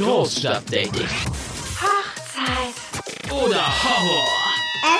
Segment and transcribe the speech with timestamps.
[0.00, 1.08] Großstadtdating?
[1.78, 2.74] Hochzeit.
[3.30, 4.28] Oder Horror?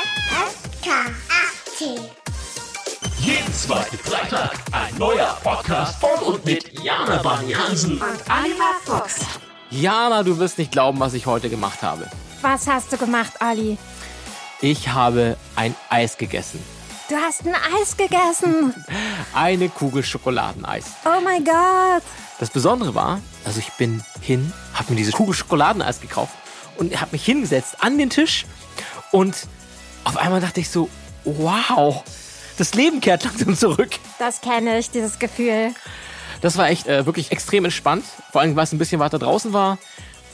[0.04, 0.88] FSK
[1.74, 1.98] 18.
[3.21, 7.93] Jeden zweiten Freitag ein neuer Podcast von und mit Jana Bani Hansen.
[7.93, 9.21] Und Oliver Fuchs.
[9.71, 12.07] Jana, du wirst nicht glauben, was ich heute gemacht habe.
[12.43, 13.79] Was hast du gemacht, Olli?
[14.61, 16.62] Ich habe ein Eis gegessen.
[17.11, 18.72] Du hast ein Eis gegessen.
[19.34, 20.84] Eine Kugel Schokoladeneis.
[21.04, 22.04] Oh mein Gott.
[22.38, 26.32] Das Besondere war, also ich bin hin, habe mir diese Kugel Schokoladeneis gekauft
[26.79, 28.46] und habe mich hingesetzt an den Tisch
[29.11, 29.49] und
[30.04, 30.88] auf einmal dachte ich so,
[31.25, 32.05] wow,
[32.58, 33.91] das Leben kehrt langsam zurück.
[34.20, 35.74] Das kenne ich, dieses Gefühl.
[36.42, 39.52] Das war echt äh, wirklich extrem entspannt, vor allem weil es ein bisschen weiter draußen
[39.52, 39.78] war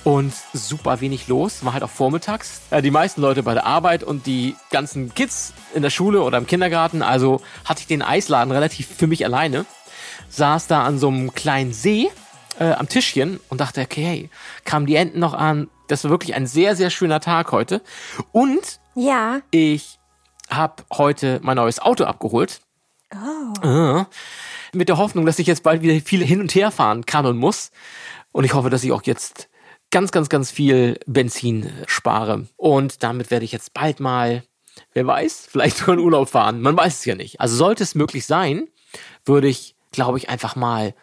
[0.06, 1.64] und super wenig los.
[1.64, 2.60] War halt auch vormittags.
[2.70, 6.38] Äh, die meisten Leute bei der Arbeit und die ganzen Kids in der Schule oder
[6.38, 7.02] im Kindergarten.
[7.02, 9.66] Also hatte ich den Eisladen relativ für mich alleine.
[10.28, 12.08] Saß da an so einem kleinen See
[12.60, 14.30] äh, am Tischchen und dachte, okay, hey,
[14.64, 15.68] kamen die Enten noch an.
[15.88, 17.82] Das war wirklich ein sehr, sehr schöner Tag heute.
[18.30, 19.40] Und Ja.
[19.50, 19.98] ich
[20.50, 22.60] habe heute mein neues Auto abgeholt.
[23.64, 24.04] Oh.
[24.72, 27.38] Mit der Hoffnung, dass ich jetzt bald wieder viel hin und her fahren kann und
[27.38, 27.72] muss.
[28.30, 29.48] Und ich hoffe, dass ich auch jetzt
[29.90, 32.46] ganz, ganz, ganz viel Benzin spare.
[32.56, 34.42] Und damit werde ich jetzt bald mal,
[34.92, 36.60] wer weiß, vielleicht sogar in Urlaub fahren.
[36.60, 37.40] Man weiß es ja nicht.
[37.40, 38.68] Also sollte es möglich sein,
[39.24, 40.94] würde ich, glaube ich, einfach mal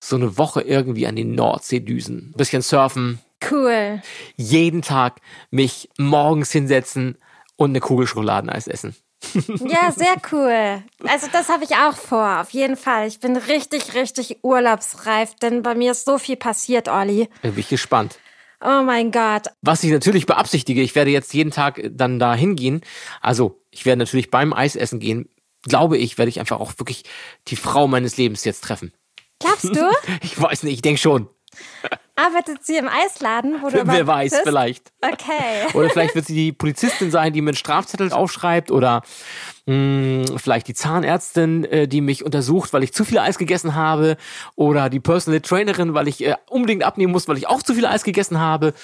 [0.00, 2.30] so eine Woche irgendwie an die Nordsee düsen.
[2.30, 4.02] Ein bisschen surfen, Cool.
[4.36, 7.18] jeden Tag mich morgens hinsetzen
[7.56, 8.96] und eine Kugel Schokoladeneis essen.
[9.34, 10.82] Ja, sehr cool.
[11.08, 13.06] Also das habe ich auch vor, auf jeden Fall.
[13.08, 17.28] Ich bin richtig, richtig urlaubsreif, denn bei mir ist so viel passiert, Olli.
[17.42, 18.18] Da bin ich gespannt.
[18.64, 19.48] Oh mein Gott.
[19.60, 22.82] Was ich natürlich beabsichtige, ich werde jetzt jeden Tag dann da hingehen.
[23.20, 25.28] Also, ich werde natürlich beim Eisessen gehen.
[25.64, 27.04] Glaube ich, werde ich einfach auch wirklich
[27.48, 28.92] die Frau meines Lebens jetzt treffen.
[29.40, 29.90] Glaubst du?
[30.22, 31.28] Ich weiß nicht, ich denke schon.
[32.14, 34.42] Arbeitet sie im Eisladen, wo du Wer weiß, bist?
[34.44, 34.92] vielleicht.
[35.00, 35.66] Okay.
[35.74, 38.70] Oder vielleicht wird sie die Polizistin sein, die mir einen Strafzettel aufschreibt.
[38.70, 39.00] Oder
[39.64, 44.18] mh, vielleicht die Zahnärztin, äh, die mich untersucht, weil ich zu viel Eis gegessen habe.
[44.56, 47.86] Oder die Personal Trainerin, weil ich äh, unbedingt abnehmen muss, weil ich auch zu viel
[47.86, 48.74] Eis gegessen habe.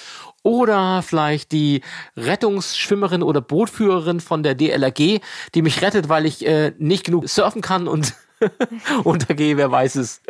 [0.41, 1.81] Oder vielleicht die
[2.17, 5.19] Rettungsschwimmerin oder Bootführerin von der DLRG,
[5.53, 8.15] die mich rettet, weil ich äh, nicht genug surfen kann und
[9.03, 10.21] untergehe, wer weiß es.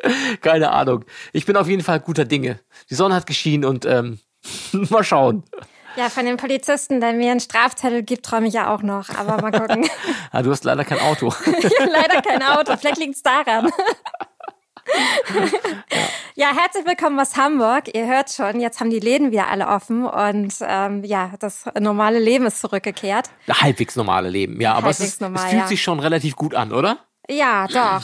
[0.41, 1.05] Keine Ahnung.
[1.33, 2.59] Ich bin auf jeden Fall guter Dinge.
[2.89, 4.19] Die Sonne hat geschienen und ähm,
[4.71, 5.43] mal schauen.
[5.95, 9.09] Ja, von dem Polizisten, der mir einen Strafzettel gibt, träume ich ja auch noch.
[9.09, 9.89] Aber mal gucken.
[10.31, 11.33] Ah, du hast leider kein Auto.
[11.45, 12.77] ich habe leider kein Auto.
[12.77, 13.71] Vielleicht liegt es daran.
[16.35, 17.93] Ja, herzlich willkommen aus Hamburg.
[17.93, 22.19] Ihr hört schon, jetzt haben die Läden wieder alle offen und ähm, ja, das normale
[22.19, 23.29] Leben ist zurückgekehrt.
[23.49, 24.73] Halbwegs normale Leben, ja.
[24.73, 25.67] Aber es, ist, normal, es fühlt ja.
[25.67, 26.99] sich schon relativ gut an, oder?
[27.29, 28.03] Ja, doch.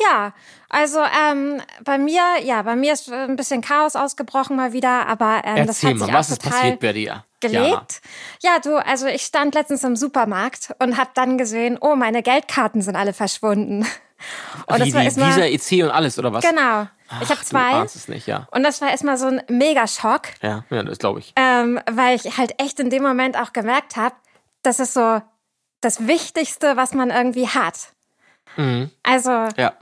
[0.00, 0.32] Ja,
[0.70, 5.42] also ähm, bei mir, ja, bei mir ist ein bisschen Chaos ausgebrochen mal wieder, aber
[5.44, 7.24] ähm, das Erzähl hat mal, sich was auch ist passiert bei dir?
[7.40, 8.00] Gelegt.
[8.42, 12.82] Ja, du, also ich stand letztens im Supermarkt und habe dann gesehen, oh, meine Geldkarten
[12.82, 13.86] sind alle verschwunden.
[14.66, 16.44] Und Wie, wie Visa, EC und alles, oder was?
[16.44, 16.86] genau.
[17.22, 17.86] ich habe Ach, zwei.
[18.08, 18.46] Nicht, ja.
[18.50, 21.32] Und das war erstmal so ein Megaschock, Ja, ja das glaube ich.
[21.36, 24.14] ähm, weil ich halt echt in dem Moment auch gemerkt habe,
[24.62, 25.22] das ist so
[25.80, 27.92] das Wichtigste, was man irgendwie hat.
[28.56, 28.90] Mhm.
[29.02, 29.74] Also Ja.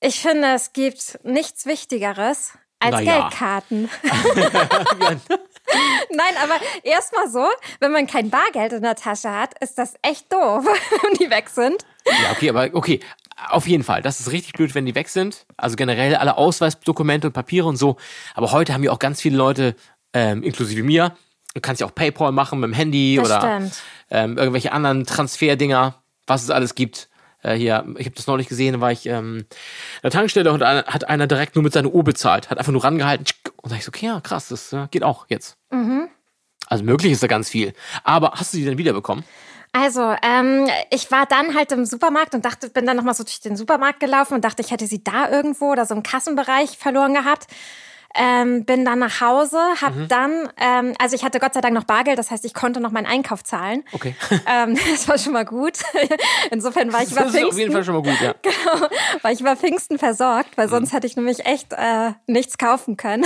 [0.00, 3.20] ich finde, es gibt nichts Wichtigeres als Na ja.
[3.20, 3.88] Geldkarten.
[6.10, 7.46] Nein, aber erstmal so,
[7.80, 10.64] wenn man kein Bargeld in der Tasche hat, ist das echt doof,
[11.02, 11.84] wenn die weg sind.
[12.06, 13.00] Ja, okay, aber okay.
[13.48, 14.02] Auf jeden Fall.
[14.02, 15.46] Das ist richtig blöd, wenn die weg sind.
[15.56, 17.96] Also generell alle Ausweisdokumente und Papiere und so.
[18.34, 19.74] Aber heute haben ja auch ganz viele Leute,
[20.12, 21.16] ähm, inklusive mir,
[21.54, 23.62] du kannst ja auch PayPal machen mit dem Handy Das oder
[24.10, 27.08] ähm, irgendwelche anderen Transferdinger, was es alles gibt.
[27.42, 29.46] Äh, hier, ich habe das neulich gesehen, war ich ähm, in
[30.02, 32.84] der Tankstelle und einer, hat einer direkt nur mit seiner Uhr bezahlt, hat einfach nur
[32.84, 33.26] rangehalten
[33.60, 35.56] und da ich so, okay, ja, krass, das äh, geht auch jetzt.
[35.70, 36.08] Mhm.
[36.66, 37.74] Also möglich ist da ganz viel.
[38.04, 39.24] Aber hast du die denn wiederbekommen?
[39.72, 43.40] Also, ähm, ich war dann halt im Supermarkt und dachte, bin dann nochmal so durch
[43.40, 47.14] den Supermarkt gelaufen und dachte, ich hätte sie da irgendwo oder so im Kassenbereich verloren
[47.14, 47.46] gehabt.
[48.14, 50.08] Ähm, bin dann nach Hause, hab Mhm.
[50.08, 52.90] dann, ähm, also ich hatte Gott sei Dank noch Bargeld, das heißt, ich konnte noch
[52.90, 53.84] meinen Einkauf zahlen.
[53.92, 54.14] Okay.
[54.46, 55.78] Ähm, das war schon mal gut.
[56.50, 58.34] Insofern war ich über Das ist auf jeden Pfingsten, Fall schon mal gut, ja.
[59.22, 60.70] war ich über Pfingsten versorgt, weil Mhm.
[60.70, 63.24] sonst hätte ich nämlich echt äh, nichts kaufen können.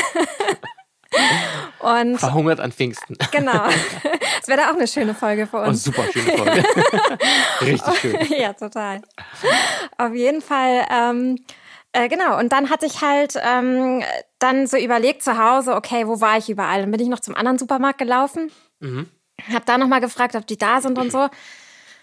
[1.78, 3.16] Und Verhungert an Pfingsten.
[3.30, 3.64] genau,
[4.38, 5.84] das wäre da auch eine schöne Folge für Oh, uns.
[5.84, 6.64] super schöne Folge.
[7.60, 8.18] Richtig schön.
[8.38, 9.00] ja, total.
[9.98, 11.38] Auf jeden Fall, ähm,
[11.96, 12.38] äh, genau.
[12.38, 14.02] Und dann hatte ich halt ähm,
[14.38, 16.82] dann so überlegt zu Hause, okay, wo war ich überall?
[16.82, 18.52] Dann bin ich noch zum anderen Supermarkt gelaufen,
[19.52, 21.28] hab da nochmal gefragt, ob die da sind und so.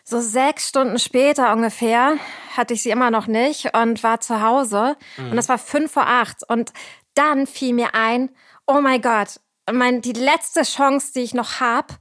[0.04, 2.18] So sechs Stunden später ungefähr
[2.58, 4.98] hatte ich sie immer noch nicht und war zu Hause.
[5.32, 6.42] Und es war fünf vor acht.
[6.50, 6.74] Und
[7.14, 8.30] dann fiel mir ein,
[8.66, 9.40] oh mein Gott,
[9.72, 11.94] mein, die letzte Chance, die ich noch habe,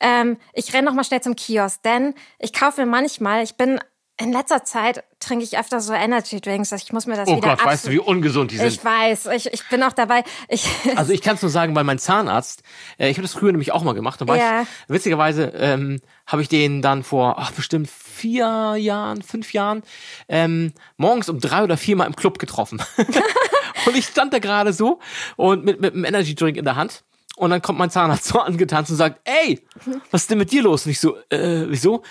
[0.00, 3.80] ähm, ich renne noch mal schnell zum Kiosk, denn ich kaufe mir manchmal, ich bin
[4.18, 6.72] in letzter Zeit trinke ich öfter so Energy Drinks.
[6.72, 8.68] Ich muss mir das oh wieder Gott, weißt du, wie ungesund die sind?
[8.68, 10.24] Ich weiß, ich, ich bin auch dabei.
[10.48, 10.66] Ich
[10.96, 12.62] also ich kann es nur sagen, weil mein Zahnarzt,
[12.98, 14.22] äh, ich habe das früher nämlich auch mal gemacht.
[14.22, 14.62] Und ja.
[14.62, 19.82] ich, witzigerweise ähm, habe ich den dann vor ach, bestimmt vier Jahren, fünf Jahren
[20.28, 22.82] ähm, morgens um drei oder vier Mal im Club getroffen.
[23.86, 24.98] und ich stand da gerade so
[25.36, 27.04] und mit, mit einem Energy Drink in der Hand.
[27.36, 29.62] Und dann kommt mein Zahnarzt so angetanzt und sagt, ey,
[30.10, 30.86] was ist denn mit dir los?
[30.86, 32.02] Und ich so, äh, wieso?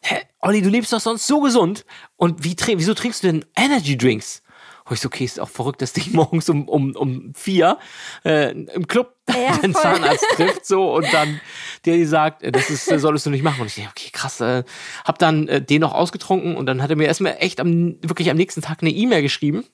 [0.00, 1.84] Hä, Olli, du lebst doch sonst so gesund.
[2.16, 4.42] Und wie, wieso trinkst du denn Energy Drinks?
[4.88, 7.78] Und ich so, okay, ist auch verrückt, dass dich morgens um, um, um vier
[8.24, 11.40] äh, im Club ja, den Zahnarzt trifft so und dann
[11.84, 13.60] der sagt, äh, das ist, solltest du nicht machen.
[13.60, 14.64] Und ich denke, okay, krass, äh,
[15.04, 18.30] hab dann äh, den noch ausgetrunken und dann hat er mir erstmal echt am, wirklich
[18.30, 19.64] am nächsten Tag eine E-Mail geschrieben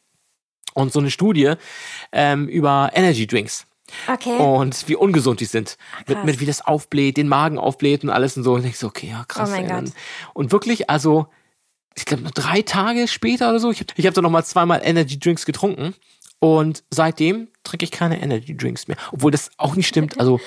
[0.75, 1.55] und so eine Studie
[2.13, 3.67] ähm, über Energy Drinks.
[4.09, 4.37] Okay.
[4.39, 5.77] Und wie ungesund die sind.
[6.07, 8.55] Mit, mit wie das aufbläht, den Magen aufbläht und alles und so.
[8.55, 9.51] Und ich so, okay, ja, krass.
[9.51, 9.93] Oh mein Gott.
[10.33, 11.27] Und wirklich, also,
[11.95, 15.19] ich glaube, drei Tage später oder so, ich habe ich hab dann nochmal zweimal Energy
[15.19, 15.95] Drinks getrunken.
[16.41, 18.97] Und seitdem trinke ich keine Energy Drinks mehr.
[19.13, 20.19] Obwohl das auch nicht stimmt.
[20.19, 20.41] Also,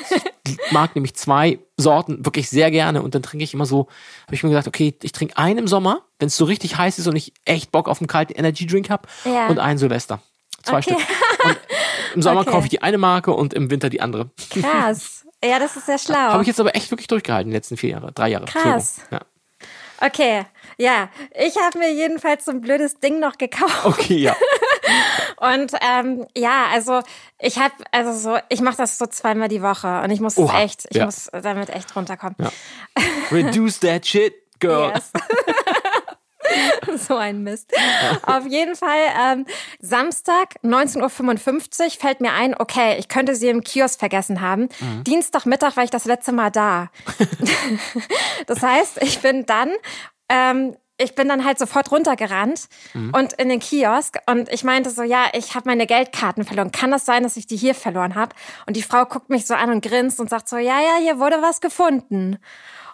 [0.46, 3.02] ich mag nämlich zwei Sorten wirklich sehr gerne.
[3.02, 3.88] Und dann trinke ich immer so,
[4.26, 6.98] habe ich mir gedacht, okay, ich trinke einen im Sommer, wenn es so richtig heiß
[6.98, 9.08] ist und ich echt Bock auf einen kalten Energy Drink habe.
[9.24, 9.48] Ja.
[9.48, 10.20] Und einen Silvester.
[10.64, 10.94] Zwei okay.
[10.94, 10.98] Stück.
[11.44, 11.58] Und
[12.14, 12.50] im Sommer okay.
[12.50, 14.30] kaufe ich die eine Marke und im Winter die andere.
[14.50, 15.26] Krass.
[15.44, 16.16] Ja, das ist sehr schlau.
[16.16, 18.46] Habe ich jetzt aber echt wirklich durchgehalten, die letzten vier Jahre, drei Jahre.
[18.46, 19.00] Krass.
[19.10, 19.20] Ja.
[20.00, 20.44] Okay,
[20.76, 21.08] ja,
[21.38, 23.84] ich habe mir jedenfalls so ein blödes Ding noch gekauft.
[23.84, 24.36] Okay, ja.
[25.38, 27.00] und ähm, ja, also
[27.38, 30.62] ich habe, also so, ich mache das so zweimal die Woche und ich muss Oha,
[30.62, 31.06] echt, ich ja.
[31.06, 32.36] muss damit echt runterkommen.
[32.38, 32.50] Ja.
[33.30, 34.92] Reduce that shit, girl.
[34.94, 35.12] Yes.
[36.96, 37.72] so ein Mist.
[38.22, 39.46] Auf jeden Fall, ähm,
[39.80, 44.68] Samstag, 19.55 Uhr, fällt mir ein, okay, ich könnte sie im Kiosk vergessen haben.
[44.80, 45.04] Mhm.
[45.04, 46.90] Dienstagmittag war ich das letzte Mal da.
[48.46, 49.70] das heißt, ich bin dann
[50.28, 53.12] ähm, ich bin dann halt sofort runtergerannt mhm.
[53.14, 56.70] und in den Kiosk und ich meinte so, ja, ich habe meine Geldkarten verloren.
[56.70, 58.34] Kann das sein, dass ich die hier verloren habe?
[58.66, 61.18] Und die Frau guckt mich so an und grinst und sagt so, ja, ja, hier
[61.18, 62.38] wurde was gefunden.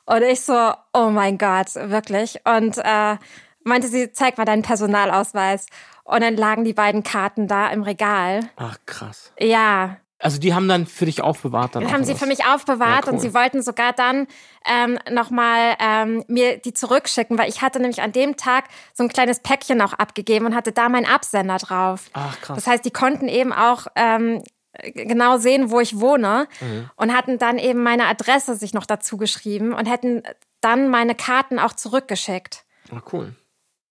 [0.06, 2.40] Und ich so, oh mein Gott, wirklich.
[2.44, 3.16] Und äh,
[3.64, 5.66] meinte sie, zeig mal deinen Personalausweis.
[6.04, 8.50] Und dann lagen die beiden Karten da im Regal.
[8.56, 9.32] Ach, krass.
[9.38, 9.96] Ja.
[10.18, 11.90] Also die haben dann für dich aufbewahrt dann.
[11.90, 13.14] Haben sie für mich aufbewahrt ja, cool.
[13.14, 14.26] und sie wollten sogar dann
[14.66, 19.08] ähm, nochmal ähm, mir die zurückschicken, weil ich hatte nämlich an dem Tag so ein
[19.08, 22.10] kleines Päckchen auch abgegeben und hatte da meinen Absender drauf.
[22.12, 22.56] Ach krass.
[22.56, 24.42] Das heißt, die konnten eben auch ähm,
[24.82, 26.90] genau sehen, wo ich wohne mhm.
[26.96, 30.22] und hatten dann eben meine Adresse sich noch dazu geschrieben und hätten
[30.60, 32.64] dann meine Karten auch zurückgeschickt.
[32.92, 33.34] Ah, cool.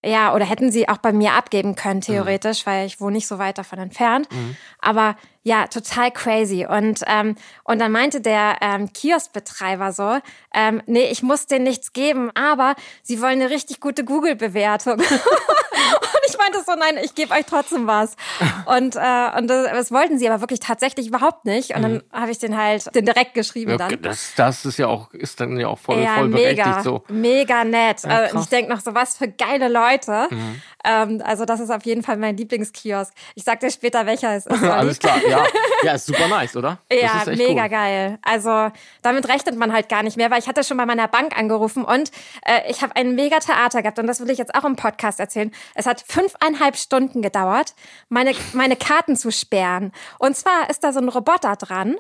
[0.04, 2.72] Ja, oder hätten sie auch bei mir abgeben können, theoretisch, mhm.
[2.72, 4.32] weil ich wohne nicht so weit davon entfernt.
[4.32, 4.56] Mhm.
[4.80, 6.66] Aber ja, total crazy.
[6.66, 7.36] Und, ähm,
[7.66, 10.20] und dann meinte der ähm, Kioskbetreiber so,
[10.54, 15.02] ähm, nee, ich muss denen nichts geben, aber sie wollen eine richtig gute Google-Bewertung.
[16.30, 18.16] ich meinte so, nein, ich gebe euch trotzdem was.
[18.66, 21.76] Und, äh, und das, das, wollten sie aber wirklich tatsächlich überhaupt nicht.
[21.76, 22.04] Und dann mhm.
[22.12, 24.02] habe ich den halt den direkt geschrieben ja, dann.
[24.02, 27.04] Das, das ist ja auch, ist dann ja auch voll, ja, voll mega, berechtigt so.
[27.08, 28.04] Mega nett.
[28.04, 30.28] Ja, also, ich denke noch so, was für geile Leute.
[30.30, 30.62] Mhm.
[30.90, 33.14] Ähm, also das ist auf jeden Fall mein Lieblingskiosk.
[33.36, 34.64] Ich sag dir später, welcher es ist.
[34.64, 35.46] Alles klar, ja.
[35.84, 36.80] Ja, ist super nice, oder?
[36.92, 37.70] ja, mega cool.
[37.70, 38.20] geil.
[38.24, 38.72] Also
[39.04, 41.86] damit rechnet man halt gar nicht mehr, weil ich hatte schon bei meiner Bank angerufen
[41.86, 42.12] und
[42.44, 45.20] äh, ich habe ein mega Theater gehabt und das will ich jetzt auch im Podcast
[45.20, 45.52] erzählen.
[45.76, 47.76] Es hat fünfeinhalb Stunden gedauert,
[48.10, 49.92] meine, meine Karten zu sperren.
[50.18, 51.98] Und zwar ist da so ein Roboter dran,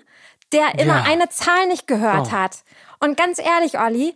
[0.51, 1.03] der immer ja.
[1.08, 2.31] eine Zahl nicht gehört oh.
[2.31, 2.63] hat.
[3.00, 4.15] Und ganz ehrlich, Olli,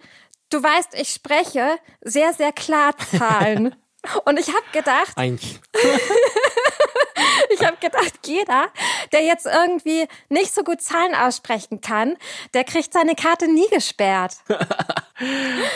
[0.50, 3.76] du weißt, ich spreche sehr, sehr klar Zahlen.
[4.26, 5.18] Und ich habe gedacht.
[5.18, 5.60] Eins.
[7.50, 8.68] ich habe gedacht, jeder,
[9.12, 12.18] der jetzt irgendwie nicht so gut Zahlen aussprechen kann,
[12.54, 14.36] der kriegt seine Karte nie gesperrt.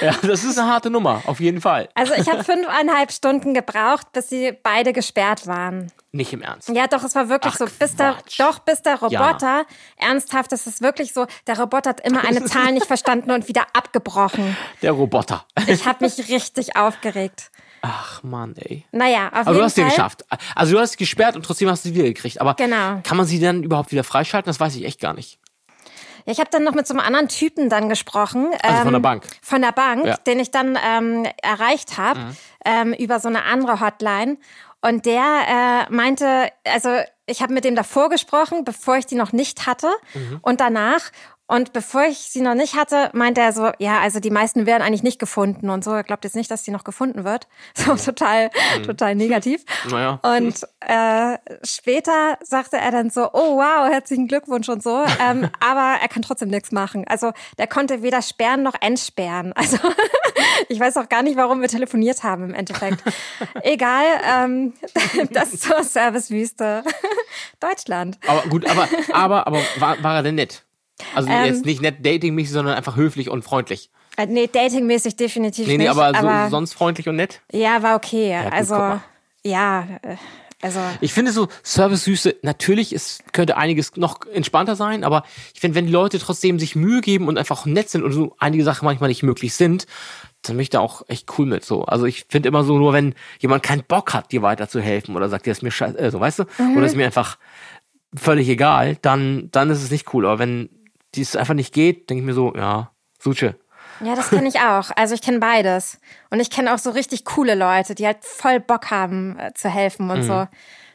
[0.01, 1.89] ja, das ist eine harte Nummer, auf jeden Fall.
[1.93, 5.91] Also ich habe fünfeinhalb Stunden gebraucht, bis sie beide gesperrt waren.
[6.11, 6.69] Nicht im Ernst.
[6.69, 9.65] Ja, doch, es war wirklich Ach, so, bis der, doch, bis der Roboter, ja.
[9.97, 13.67] ernsthaft, das ist wirklich so, der Roboter hat immer eine Zahl nicht verstanden und wieder
[13.73, 14.57] abgebrochen.
[14.81, 15.45] Der Roboter.
[15.67, 17.51] Ich habe mich richtig aufgeregt.
[17.81, 18.85] Ach man, ey.
[18.91, 19.83] Naja, auf Aber jeden du hast Fall.
[19.85, 20.25] den geschafft.
[20.55, 22.41] Also du hast es gesperrt und trotzdem hast du sie wieder gekriegt.
[22.41, 22.99] Aber genau.
[23.03, 24.49] kann man sie dann überhaupt wieder freischalten?
[24.49, 25.39] Das weiß ich echt gar nicht.
[26.25, 28.49] Ja, ich habe dann noch mit so einem anderen Typen dann gesprochen.
[28.61, 29.27] Also von der ähm, Bank.
[29.41, 30.17] Von der Bank, ja.
[30.17, 32.37] den ich dann ähm, erreicht habe mhm.
[32.65, 34.37] ähm, über so eine andere Hotline.
[34.81, 36.89] Und der äh, meinte, also
[37.25, 40.39] ich habe mit dem davor gesprochen, bevor ich die noch nicht hatte mhm.
[40.41, 41.11] und danach.
[41.47, 44.83] Und bevor ich sie noch nicht hatte, meinte er so, ja, also die meisten werden
[44.83, 45.91] eigentlich nicht gefunden und so.
[45.91, 47.47] Er glaubt jetzt nicht, dass sie noch gefunden wird.
[47.87, 48.83] So total, mhm.
[48.83, 49.63] total negativ.
[49.89, 50.19] Naja.
[50.23, 55.05] Und äh, später sagte er dann so, oh wow, herzlichen Glückwunsch und so.
[55.19, 57.05] Ähm, aber er kann trotzdem nichts machen.
[57.07, 59.53] Also der konnte weder sperren noch entsperren.
[59.67, 59.77] Also
[60.69, 63.03] ich weiß auch gar nicht, warum wir telefoniert haben im Endeffekt.
[63.63, 64.73] Egal, ähm,
[65.31, 66.83] das zur Servicewüste
[67.59, 68.19] Deutschland.
[68.27, 70.66] Aber gut, aber, aber, aber war, war er denn nett?
[71.15, 73.89] Also ähm, jetzt nicht nett datingmäßig, sondern einfach höflich und freundlich.
[74.17, 75.89] Äh, nee, datingmäßig definitiv nee, nee, nicht.
[75.89, 77.41] aber, so, aber sonst freundlich und nett?
[77.51, 78.31] Ja, war okay.
[78.31, 78.99] Ja, gut, also,
[79.43, 80.15] ja, äh,
[80.61, 80.79] also.
[81.01, 85.23] Ich finde so Service-Süße, natürlich es könnte einiges noch entspannter sein, aber
[85.53, 88.35] ich finde, wenn die Leute trotzdem sich Mühe geben und einfach nett sind und so
[88.39, 89.85] einige Sachen manchmal nicht möglich sind,
[90.41, 91.83] dann bin ich da auch echt cool mit so.
[91.83, 95.45] Also ich finde immer so, nur wenn jemand keinen Bock hat, dir weiterzuhelfen oder sagt,
[95.45, 96.77] dir ist mir scheiße, äh, so weißt du, mhm.
[96.77, 97.37] oder ist mir einfach
[98.15, 100.25] völlig egal, dann, dann ist es nicht cool.
[100.25, 100.69] Aber wenn
[101.17, 103.55] dies einfach nicht geht, denke ich mir so, ja, Suche.
[103.99, 104.91] Ja, das kenne ich auch.
[104.95, 105.99] Also ich kenne beides.
[106.29, 109.69] Und ich kenne auch so richtig coole Leute, die halt voll Bock haben äh, zu
[109.69, 110.23] helfen und mhm.
[110.23, 110.47] so.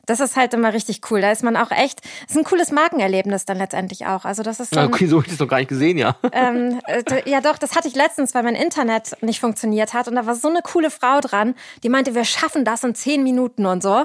[0.07, 1.21] Das ist halt immer richtig cool.
[1.21, 4.25] Da ist man auch echt, ist ein cooles Markenerlebnis dann letztendlich auch.
[4.25, 6.17] Also das ist dann, okay, so habe ich das noch gar nicht gesehen, ja.
[6.33, 10.17] Ähm, äh, ja doch, das hatte ich letztens, weil mein Internet nicht funktioniert hat und
[10.17, 13.67] da war so eine coole Frau dran, die meinte, wir schaffen das in zehn Minuten
[13.67, 14.05] und so.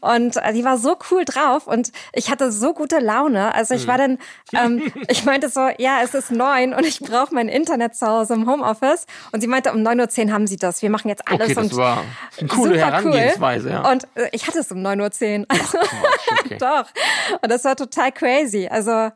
[0.00, 3.54] Und äh, die war so cool drauf und ich hatte so gute Laune.
[3.54, 4.18] Also ich war dann,
[4.54, 8.34] ähm, ich meinte so, ja, es ist neun und ich brauche mein Internet zu Hause
[8.34, 9.06] im Homeoffice.
[9.32, 10.82] Und sie meinte, um 9.10 Uhr haben sie das.
[10.82, 11.56] Wir machen jetzt alles.
[11.56, 12.04] Okay, das war
[12.38, 13.74] eine coole Herangehensweise, cool.
[13.74, 13.90] ja.
[13.90, 15.46] Und äh, ich hatte es um 9.10 Uhr gesehen.
[15.48, 16.56] Also, Ach, okay.
[16.60, 16.86] doch.
[17.40, 18.68] Und das war total crazy.
[18.70, 19.10] Also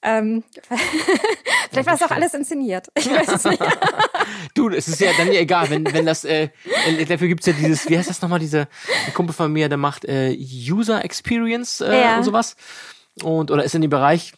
[0.00, 0.44] ähm,
[1.70, 2.86] vielleicht war es auch alles inszeniert.
[2.96, 3.62] Ich weiß es nicht.
[4.54, 6.50] du, es ist ja dann ja egal, wenn, wenn das, äh,
[7.08, 8.68] dafür gibt's ja dieses, wie heißt das nochmal, diese
[9.06, 12.16] ein Kumpel von mir, der macht äh, User Experience äh, ja.
[12.18, 12.54] und sowas.
[13.22, 14.32] Und, oder ist in dem Bereich.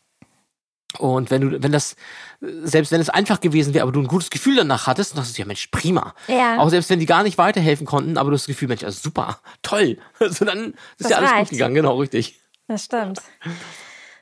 [0.98, 1.96] Und wenn du, wenn das,
[2.40, 5.38] selbst wenn es einfach gewesen wäre, aber du ein gutes Gefühl danach hattest, dann dachtest
[5.38, 6.14] du, ja Mensch, prima.
[6.28, 6.58] Ja.
[6.58, 9.00] Auch selbst wenn die gar nicht weiterhelfen konnten, aber du hast das Gefühl, Mensch, also
[9.00, 9.98] super, toll.
[10.18, 11.40] Also dann ist das ja alles reicht.
[11.44, 12.38] gut gegangen, genau, richtig.
[12.68, 13.20] Das stimmt.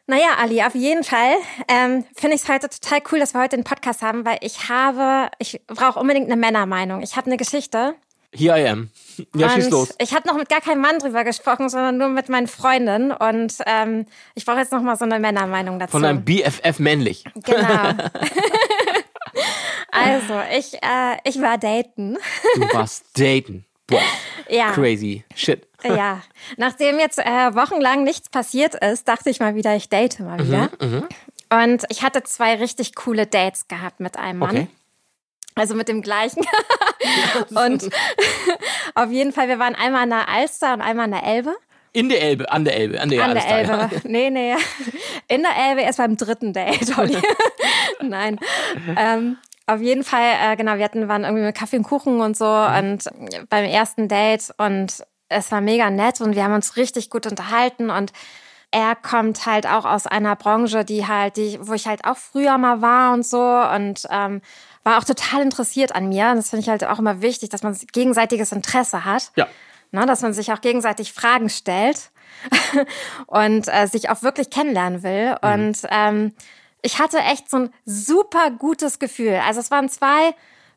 [0.06, 1.34] Naja, Ali, auf jeden Fall
[1.68, 4.70] ähm, finde ich es heute total cool, dass wir heute den Podcast haben, weil ich
[4.70, 7.02] habe, ich brauche unbedingt eine Männermeinung.
[7.02, 7.94] Ich habe eine Geschichte,
[8.34, 8.90] Here I am.
[9.34, 9.94] Ja, schieß los.
[9.98, 13.10] Ich habe noch mit gar keinem Mann drüber gesprochen, sondern nur mit meinen Freundinnen.
[13.12, 15.92] Und ähm, ich brauche jetzt noch mal so eine Männermeinung dazu.
[15.92, 17.24] Von einem BFF männlich.
[17.44, 17.58] Genau.
[19.90, 22.18] also, ich, äh, ich war daten.
[22.54, 23.64] Du warst daten.
[23.86, 24.02] Boah.
[24.48, 24.72] Ja.
[24.72, 25.24] Crazy.
[25.34, 25.66] Shit.
[25.82, 26.22] Ja.
[26.56, 30.70] Nachdem jetzt äh, wochenlang nichts passiert ist, dachte ich mal wieder, ich date mal wieder.
[30.80, 31.06] Mhm,
[31.50, 31.64] mh.
[31.64, 34.50] Und ich hatte zwei richtig coole Dates gehabt mit einem Mann.
[34.50, 34.68] Okay.
[35.54, 36.44] Also mit dem gleichen.
[37.50, 37.88] und
[38.94, 41.54] auf jeden Fall, wir waren einmal an der Alster und einmal an der Elbe.
[41.92, 43.72] In der Elbe, an der Elbe, an der, an der Elbe.
[43.72, 43.90] Ja.
[44.04, 44.54] Nee, nee.
[45.28, 47.16] In der Elbe erst beim dritten Date, Olli.
[48.00, 48.38] Nein.
[48.96, 52.36] Ähm, auf jeden Fall, äh, genau, wir hatten, waren irgendwie mit Kaffee und Kuchen und
[52.36, 52.76] so mhm.
[52.78, 53.04] und
[53.48, 57.90] beim ersten Date und es war mega nett und wir haben uns richtig gut unterhalten
[57.90, 58.12] und
[58.70, 62.58] er kommt halt auch aus einer Branche, die halt, die, wo ich halt auch früher
[62.58, 64.42] mal war und so und ähm,
[64.88, 66.30] war auch total interessiert an mir.
[66.30, 69.32] Und das finde ich halt auch immer wichtig, dass man gegenseitiges Interesse hat.
[69.36, 69.46] Ja.
[69.90, 72.10] Na, dass man sich auch gegenseitig Fragen stellt
[73.26, 75.36] und äh, sich auch wirklich kennenlernen will.
[75.42, 75.52] Mhm.
[75.52, 76.34] Und ähm,
[76.82, 79.40] ich hatte echt so ein super gutes Gefühl.
[79.46, 80.34] Also es waren zwei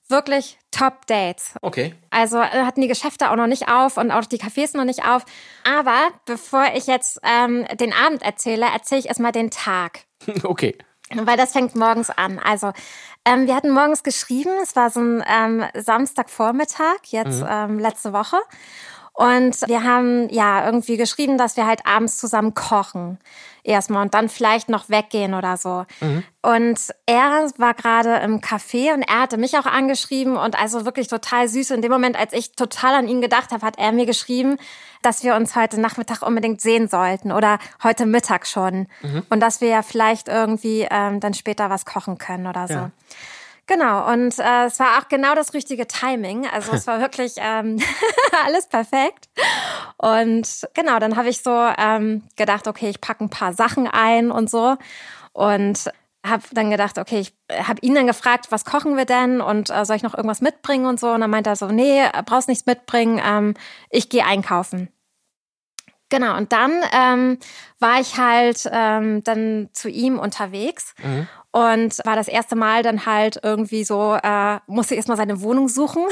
[0.08, 1.56] wirklich Top-Dates.
[1.62, 1.96] Okay.
[2.10, 5.06] Also äh, hatten die Geschäfte auch noch nicht auf und auch die Cafés noch nicht
[5.06, 5.24] auf.
[5.64, 10.02] Aber bevor ich jetzt ähm, den Abend erzähle, erzähle ich erstmal den Tag.
[10.44, 10.78] Okay.
[11.16, 12.40] Weil das fängt morgens an.
[12.40, 12.72] Also
[13.26, 17.48] ähm, wir hatten morgens geschrieben, es war so ein ähm, Samstagvormittag, jetzt mhm.
[17.50, 18.38] ähm, letzte Woche.
[19.14, 23.20] Und wir haben ja irgendwie geschrieben, dass wir halt abends zusammen kochen
[23.64, 25.86] erstmal und dann vielleicht noch weggehen oder so.
[26.00, 26.24] Mhm.
[26.42, 31.08] Und er war gerade im Café und er hatte mich auch angeschrieben und also wirklich
[31.08, 31.72] total süß.
[31.72, 34.58] In dem Moment, als ich total an ihn gedacht habe, hat er mir geschrieben,
[35.02, 38.88] dass wir uns heute Nachmittag unbedingt sehen sollten oder heute Mittag schon.
[39.02, 39.24] Mhm.
[39.30, 42.74] Und dass wir ja vielleicht irgendwie ähm, dann später was kochen können oder so.
[42.74, 42.92] Ja.
[43.68, 46.48] Genau, und äh, es war auch genau das richtige Timing.
[46.48, 47.80] Also es war wirklich ähm,
[48.46, 49.30] alles perfekt.
[49.98, 54.32] Und genau, dann habe ich so ähm, gedacht, okay, ich packe ein paar Sachen ein
[54.32, 54.78] und so.
[55.34, 55.90] Und
[56.26, 57.34] habe dann gedacht, okay, ich
[57.68, 60.86] habe ihn dann gefragt, was kochen wir denn und äh, soll ich noch irgendwas mitbringen
[60.86, 61.10] und so.
[61.10, 63.54] Und dann meinte er so, nee, brauchst nichts mitbringen, ähm,
[63.90, 64.90] ich gehe einkaufen.
[66.10, 67.40] Genau, und dann ähm,
[67.80, 71.28] war ich halt ähm, dann zu ihm unterwegs mhm.
[71.52, 76.06] Und war das erste Mal dann halt irgendwie so, äh, musste erstmal seine Wohnung suchen.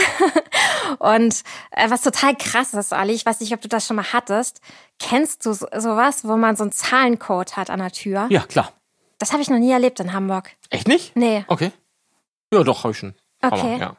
[0.99, 4.11] und äh, was total krass ist, Ali, ich weiß nicht, ob du das schon mal
[4.11, 4.61] hattest.
[4.99, 8.27] Kennst du sowas, wo man so einen Zahlencode hat an der Tür?
[8.29, 8.73] Ja, klar.
[9.17, 10.51] Das habe ich noch nie erlebt in Hamburg.
[10.69, 11.15] Echt nicht?
[11.15, 11.45] Nee.
[11.47, 11.71] Okay.
[12.51, 13.15] Ja, doch, habe ich schon.
[13.41, 13.77] Okay.
[13.77, 13.97] Mal, ja.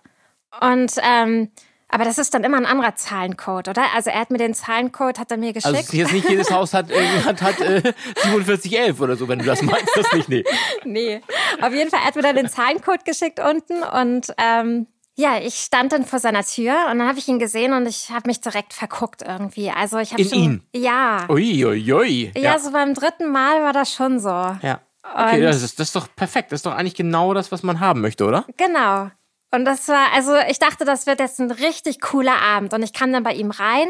[0.72, 1.50] Und ähm,
[1.90, 3.84] aber das ist dann immer ein anderer Zahlencode, oder?
[3.94, 5.74] Also er hat mir den Zahlencode, hat er mir geschickt.
[5.74, 9.44] Also jetzt nicht jedes Haus hat, äh, hat, hat äh, 4711 oder so, wenn du
[9.44, 9.90] das meinst.
[9.94, 10.44] Das nicht, nee.
[10.84, 11.20] nee.
[11.60, 15.56] Auf jeden Fall, er hat mir dann den Zahlencode geschickt unten und ähm, ja, ich
[15.56, 18.40] stand dann vor seiner Tür und dann habe ich ihn gesehen und ich habe mich
[18.40, 19.70] direkt verguckt irgendwie.
[19.70, 20.62] Also ich habe In schon, ihn?
[20.74, 21.26] Ja.
[21.28, 22.32] Ui, ui, ui.
[22.36, 22.58] ja.
[22.58, 24.28] so beim dritten Mal war das schon so.
[24.28, 24.80] Ja.
[25.02, 26.52] Okay, das ist, das ist doch perfekt.
[26.52, 28.44] Das ist doch eigentlich genau das, was man haben möchte, oder?
[28.56, 29.10] Genau.
[29.52, 32.72] Und das war, also ich dachte, das wird jetzt ein richtig cooler Abend.
[32.72, 33.88] Und ich kam dann bei ihm rein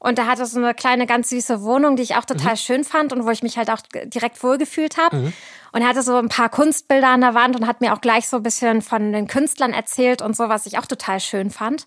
[0.00, 3.12] und er hatte so eine kleine, ganz süße Wohnung, die ich auch total schön fand
[3.12, 5.32] und wo ich mich halt auch direkt wohlgefühlt habe.
[5.72, 8.28] Und er hatte so ein paar Kunstbilder an der Wand und hat mir auch gleich
[8.28, 11.86] so ein bisschen von den Künstlern erzählt und so, was ich auch total schön fand.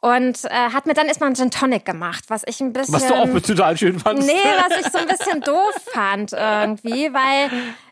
[0.00, 2.94] Und äh, hat mir dann erstmal einen Gin Tonic gemacht, was ich ein bisschen.
[2.94, 4.26] Was du auch total schön fandst.
[4.26, 4.34] Nee,
[4.68, 7.50] was ich so ein bisschen doof fand irgendwie, weil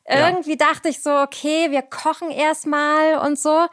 [0.09, 3.67] irgendwie dachte ich so, okay, wir kochen erstmal und so.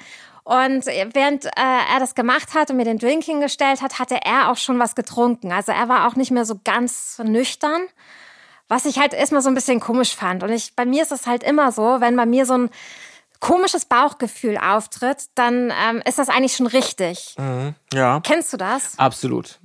[0.47, 4.49] Und während äh, er das gemacht hat und mir den Drink hingestellt hat, hatte er
[4.49, 5.51] auch schon was getrunken.
[5.51, 7.81] Also er war auch nicht mehr so ganz nüchtern,
[8.69, 10.43] was ich halt erstmal so ein bisschen komisch fand.
[10.43, 12.69] Und ich, bei mir ist es halt immer so, wenn bei mir so ein
[13.41, 17.35] komisches Bauchgefühl auftritt, dann ähm, ist das eigentlich schon richtig.
[17.93, 18.21] Ja.
[18.21, 18.97] Kennst du das?
[18.97, 19.59] Absolut.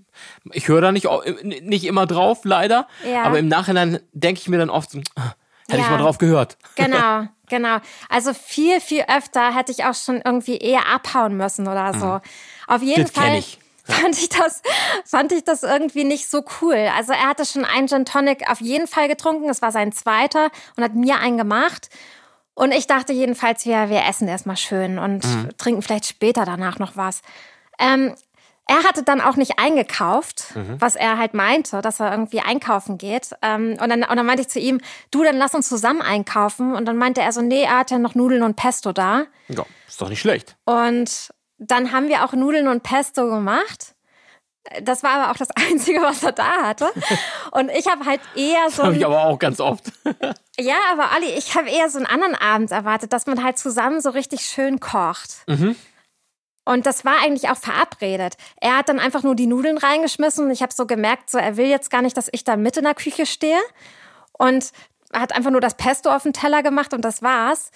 [0.52, 2.88] Ich höre da nicht, au- nicht immer drauf, leider.
[3.08, 3.22] Ja.
[3.22, 5.34] Aber im Nachhinein denke ich mir dann oft, ah,
[5.68, 5.90] hätte ich Ja.
[5.90, 6.58] mal drauf gehört.
[6.74, 7.78] Genau, genau.
[8.08, 12.20] Also viel, viel öfter hätte ich auch schon irgendwie eher abhauen müssen oder so.
[12.66, 13.06] Auf jeden Mhm.
[13.06, 13.58] Das Fall ich.
[13.84, 14.62] fand ich das,
[15.04, 16.88] fand ich das irgendwie nicht so cool.
[16.96, 19.48] Also er hatte schon einen Gin Tonic auf jeden Fall getrunken.
[19.50, 21.88] Es war sein zweiter und hat mir einen gemacht.
[22.54, 25.48] Und ich dachte jedenfalls, wir, wir essen erstmal schön und Mhm.
[25.58, 27.22] trinken vielleicht später danach noch was.
[27.78, 28.14] Ähm,
[28.66, 30.80] er hatte dann auch nicht eingekauft, Mhm.
[30.80, 33.30] was er halt meinte, dass er irgendwie einkaufen geht.
[33.42, 36.74] Ähm, und, dann, und dann meinte ich zu ihm, du, dann lass uns zusammen einkaufen.
[36.74, 39.24] Und dann meinte er so, nee, er hat ja noch Nudeln und Pesto da.
[39.48, 40.56] Ja, ist doch nicht schlecht.
[40.64, 43.94] Und dann haben wir auch Nudeln und Pesto gemacht.
[44.82, 46.88] Das war aber auch das Einzige, was er da hatte.
[47.50, 49.90] Und ich habe halt eher so Habe ich aber auch ganz oft.
[50.58, 54.00] ja, aber Olli, ich habe eher so einen anderen Abend erwartet, dass man halt zusammen
[54.00, 55.44] so richtig schön kocht.
[56.64, 58.36] Und das war eigentlich auch verabredet.
[58.60, 61.56] Er hat dann einfach nur die Nudeln reingeschmissen und ich habe so gemerkt, so er
[61.56, 63.58] will jetzt gar nicht, dass ich da mit in der Küche stehe.
[64.32, 64.72] Und
[65.12, 67.70] hat einfach nur das Pesto auf den Teller gemacht und das war's.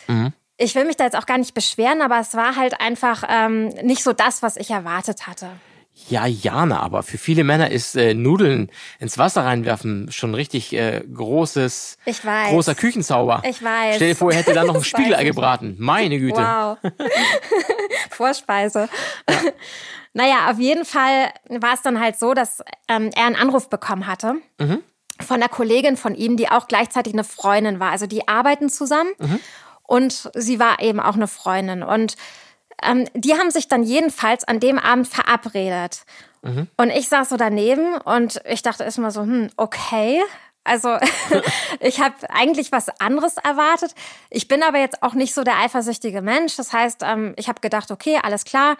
[0.56, 3.68] Ich will mich da jetzt auch gar nicht beschweren, aber es war halt einfach ähm,
[3.82, 5.50] nicht so das, was ich erwartet hatte.
[6.08, 11.02] Ja, Jana, aber für viele Männer ist äh, Nudeln ins Wasser reinwerfen schon richtig äh,
[11.12, 12.50] großes, Ich weiß.
[12.50, 13.42] großer Küchenzauber.
[13.48, 13.96] Ich weiß.
[13.96, 15.28] Stell dir vor, er hätte da noch ein Das Spiegelei weiß ich.
[15.30, 15.76] gebraten.
[15.78, 16.36] Meine Güte.
[16.36, 16.78] Wow.
[18.10, 18.88] Vorspeise.
[20.12, 24.06] Naja, auf jeden Fall war es dann halt so, dass ähm, er einen Anruf bekommen
[24.06, 24.36] hatte
[25.20, 27.90] von einer Kollegin von ihm, die auch gleichzeitig eine Freundin war.
[27.90, 29.10] Also die arbeiten zusammen
[29.82, 31.82] und sie war eben auch eine Freundin.
[31.82, 32.16] Und
[32.82, 36.02] ähm, die haben sich dann jedenfalls an dem Abend verabredet.
[36.76, 40.22] Und ich saß so daneben und ich dachte erstmal so, hm, okay.
[40.62, 40.96] Also
[41.80, 43.94] ich habe eigentlich was anderes erwartet.
[44.30, 46.56] Ich bin aber jetzt auch nicht so der eifersüchtige Mensch.
[46.56, 48.76] Das heißt, ähm, ich habe gedacht, okay, alles klar,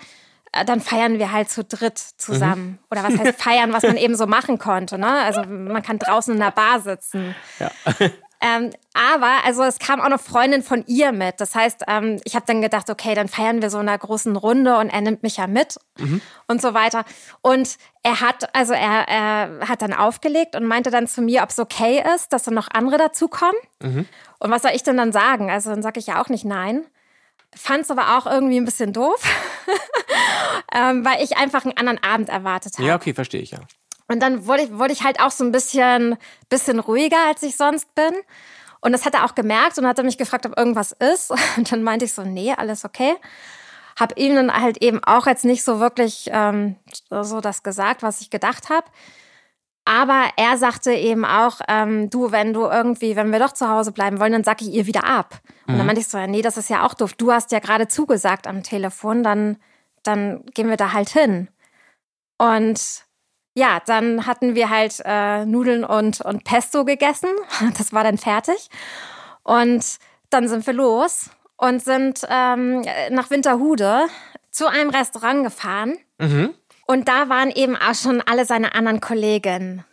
[0.53, 2.79] äh, dann feiern wir halt zu dritt zusammen.
[2.91, 4.99] Oder was heißt feiern, was man eben so machen konnte.
[4.99, 5.09] Ne?
[5.09, 7.35] Also man kann draußen in der Bar sitzen.
[7.59, 7.71] Ja.
[8.41, 11.41] Ähm, aber, also es kam auch eine Freundin von ihr mit.
[11.41, 14.37] Das heißt, ähm, ich habe dann gedacht, okay, dann feiern wir so in einer großen
[14.37, 15.79] Runde und er nimmt mich ja mit
[16.47, 17.05] und so weiter.
[17.41, 21.51] Und er hat, also er, er hat dann aufgelegt und meinte dann zu mir, ob
[21.51, 23.57] es okay ist, dass dann noch andere dazukommen.
[24.39, 25.51] Und was soll ich denn dann sagen?
[25.51, 26.85] Also dann sage ich ja auch nicht nein.
[27.55, 29.23] Fand es aber auch irgendwie ein bisschen doof,
[30.75, 32.87] ähm, weil ich einfach einen anderen Abend erwartet habe.
[32.87, 33.61] Ja, okay, verstehe ich, ja.
[34.09, 36.17] Und dann wurde ich, wurde ich halt auch so ein bisschen,
[36.49, 38.13] bisschen ruhiger, als ich sonst bin.
[38.81, 41.33] Und das hat er auch gemerkt und hat er mich gefragt, ob irgendwas ist.
[41.57, 43.17] Und dann meinte ich so, nee, alles okay.
[43.99, 46.77] Hab ihm dann halt eben auch jetzt nicht so wirklich ähm,
[47.11, 48.87] so das gesagt, was ich gedacht habe.
[49.87, 53.93] Aber er sagte eben auch, ähm, du, wenn du irgendwie, wenn wir doch zu Hause
[53.93, 55.41] bleiben wollen, dann sag ich ihr wieder ab.
[55.67, 57.15] Und dann meinte ich so, ja, nee, das ist ja auch doof.
[57.15, 59.59] Du hast ja gerade zugesagt am Telefon, dann,
[60.03, 61.49] dann gehen wir da halt hin.
[62.37, 63.06] Und
[63.57, 67.31] ja, dann hatten wir halt äh, Nudeln und, und Pesto gegessen.
[67.79, 68.69] Das war dann fertig.
[69.43, 69.97] Und
[70.29, 74.07] dann sind wir los und sind ähm, nach Winterhude
[74.51, 75.97] zu einem Restaurant gefahren.
[76.87, 79.85] Und da waren eben auch schon alle seine anderen Kolleginnen.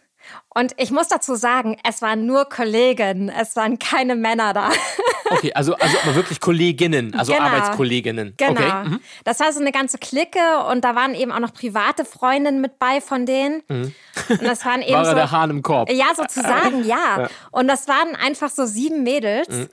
[0.50, 4.70] Und ich muss dazu sagen, es waren nur Kollegen, es waren keine Männer da.
[5.30, 7.46] Okay, also, also aber wirklich Kolleginnen, also Genau.
[7.46, 8.36] Arbeitskolleginnen.
[8.38, 8.52] Genau.
[8.52, 8.90] Okay.
[8.90, 9.00] mhm.
[9.24, 10.38] Das war so eine ganze Clique
[10.70, 13.62] und da waren eben auch noch private Freundinnen mit bei von denen.
[13.68, 13.96] Und
[14.44, 14.96] das waren eben Mhm.
[14.98, 15.16] War so.
[15.16, 15.90] der Hahn im Korb?
[15.92, 17.30] Ja, sozusagen, ja.
[17.50, 19.48] Und das waren einfach so sieben Mädels.
[19.50, 19.70] Mhm.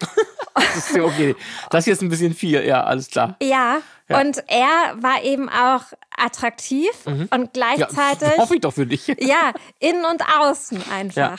[0.54, 1.36] Das ist ja okay.
[1.68, 3.36] Das hier ist ein bisschen viel, ja, alles klar.
[3.42, 3.80] Ja.
[4.08, 5.82] Und er war eben auch
[6.20, 7.28] attraktiv und Mhm.
[7.32, 8.38] Ja, gleichzeitig.
[8.38, 9.08] hoffe ich doch für dich.
[9.20, 11.38] Ja, innen und außen einfach.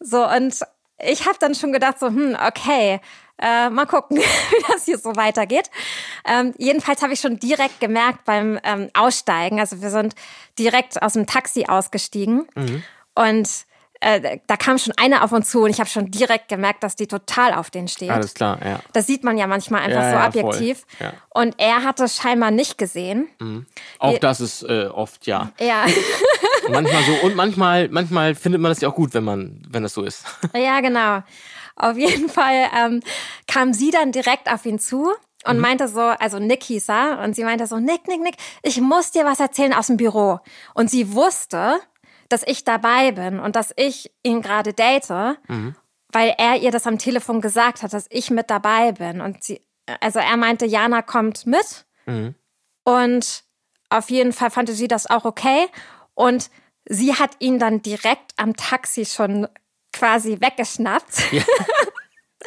[0.00, 0.54] So, und
[0.98, 3.00] ich habe dann schon gedacht, so, hm, okay,
[3.38, 5.70] äh, mal gucken, wie das hier so weitergeht.
[6.26, 10.14] Ähm, jedenfalls habe ich schon direkt gemerkt beim ähm, Aussteigen, also wir sind
[10.58, 12.46] direkt aus dem Taxi ausgestiegen
[13.14, 13.48] und
[14.02, 16.96] äh, da kam schon eine auf uns zu und ich habe schon direkt gemerkt, dass
[16.96, 18.10] die total auf den steht.
[18.10, 18.80] Alles klar, ja.
[18.92, 20.84] Das sieht man ja manchmal einfach Ja, so ja, objektiv.
[20.98, 21.12] Ja.
[21.30, 23.28] Und er hat es scheinbar nicht gesehen.
[23.98, 25.52] Auch das ist äh, oft, ja.
[25.60, 25.86] Ja.
[26.68, 29.94] Manchmal so und manchmal, manchmal findet man das ja auch gut, wenn man, wenn das
[29.94, 30.24] so ist.
[30.56, 31.22] Ja, genau.
[31.76, 33.02] Auf jeden Fall ähm,
[33.48, 35.12] kam sie dann direkt auf ihn zu
[35.44, 38.80] und meinte so, also Nick hieß er, und sie meinte so, Nick, Nick, Nick, ich
[38.80, 40.38] muss dir was erzählen aus dem Büro.
[40.74, 41.80] Und sie wusste,
[42.32, 45.10] dass ich dabei bin und dass ich ihn gerade date,
[46.12, 49.20] weil er ihr das am Telefon gesagt hat, dass ich mit dabei bin.
[49.20, 49.60] Und sie,
[50.00, 51.86] also er meinte, Jana kommt mit.
[52.84, 53.44] Und
[53.90, 55.68] auf jeden Fall fand sie das auch okay.
[56.14, 56.50] Und
[56.86, 59.46] sie hat ihn dann direkt am Taxi schon
[59.92, 61.22] quasi weggeschnappt.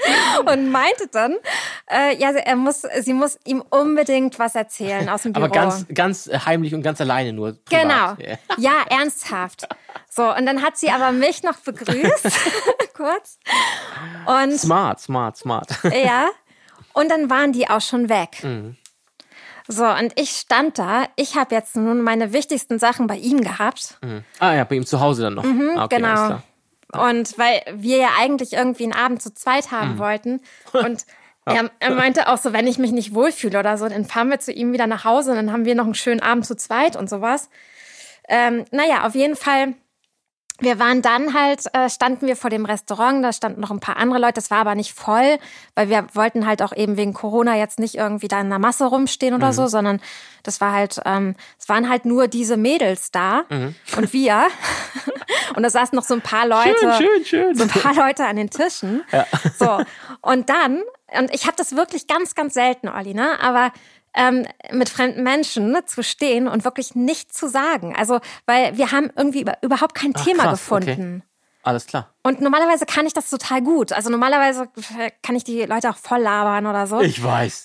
[0.45, 1.35] Und meinte dann,
[1.89, 5.45] äh, ja, er muss, sie muss ihm unbedingt was erzählen aus dem Büro.
[5.45, 7.57] Aber ganz, ganz heimlich und ganz alleine nur.
[7.69, 8.15] Genau.
[8.15, 8.19] privat.
[8.19, 8.37] Ja.
[8.57, 9.67] Ja, ernsthaft.
[10.09, 12.23] So, und dann hat sie aber mich noch begrüßt,
[12.95, 13.39] kurz.
[14.25, 15.69] Und Smart, smart, smart.
[15.83, 16.29] ja,
[16.93, 18.43] und dann waren die auch schon weg.
[18.43, 18.77] Mhm.
[19.67, 21.05] So, und ich stand da.
[21.15, 23.97] Ich habe jetzt nun meine wichtigsten Sachen bei ihm gehabt.
[24.39, 25.43] Ah ja, bei ihm zu Hause dann noch.
[25.43, 26.41] ah, okay, genau.
[26.99, 29.99] Und weil wir ja eigentlich irgendwie einen Abend zu zweit haben Mhm.
[29.99, 30.41] wollten.
[30.73, 31.05] Und
[31.45, 34.39] er, er meinte auch so, wenn ich mich nicht wohlfühle oder so, dann fahren wir
[34.39, 36.95] zu ihm wieder nach Hause und dann haben wir noch einen schönen Abend zu zweit
[36.95, 37.49] und sowas.
[38.27, 39.75] Ähm, naja, auf jeden Fall.
[40.59, 43.97] Wir waren dann halt, äh, standen wir vor dem Restaurant, da standen noch ein paar
[43.97, 45.37] andere Leute, das war aber nicht voll,
[45.75, 48.85] weil wir wollten halt auch eben wegen Corona jetzt nicht irgendwie da in der Masse
[48.85, 49.53] rumstehen oder Mhm.
[49.53, 50.01] so, sondern
[50.43, 53.75] das war halt, ähm, es waren halt nur diese Mädels da Mhm.
[53.97, 54.47] und wir.
[55.55, 57.55] und da saßen noch so ein paar Leute, Schön, schön, schön.
[57.55, 59.03] so ein paar Leute an den Tischen.
[59.59, 59.79] So
[60.21, 60.81] und dann
[61.19, 63.39] und ich habe das wirklich ganz, ganz selten, Olli, ne?
[63.41, 63.71] Aber
[64.15, 67.95] ähm, mit fremden Menschen ne, zu stehen und wirklich nichts zu sagen.
[67.95, 71.23] Also, weil wir haben irgendwie über, überhaupt kein Ach, Thema krass, gefunden.
[71.63, 72.14] Alles klar.
[72.25, 73.93] Und normalerweise kann ich das total gut.
[73.93, 74.67] Also normalerweise
[75.21, 76.99] kann ich die Leute auch voll labern oder so.
[77.01, 77.63] Ich weiß.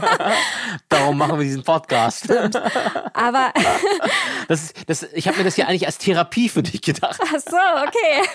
[0.90, 2.30] Darum machen wir diesen Podcast.
[3.14, 3.54] Aber
[4.48, 7.20] Das ist, das, ich habe mir das hier eigentlich als Therapie für dich gedacht.
[7.22, 8.28] ach so, okay.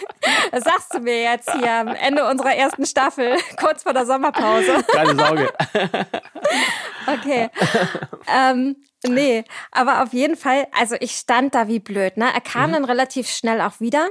[0.51, 4.83] Das sagst du mir jetzt hier am Ende unserer ersten Staffel, kurz vor der Sommerpause.
[4.93, 5.53] Keine Sorge.
[7.05, 7.49] Okay.
[8.33, 12.17] ähm, nee, aber auf jeden Fall, also ich stand da wie blöd.
[12.17, 12.33] Ne?
[12.33, 14.07] Er kam dann relativ schnell auch wieder.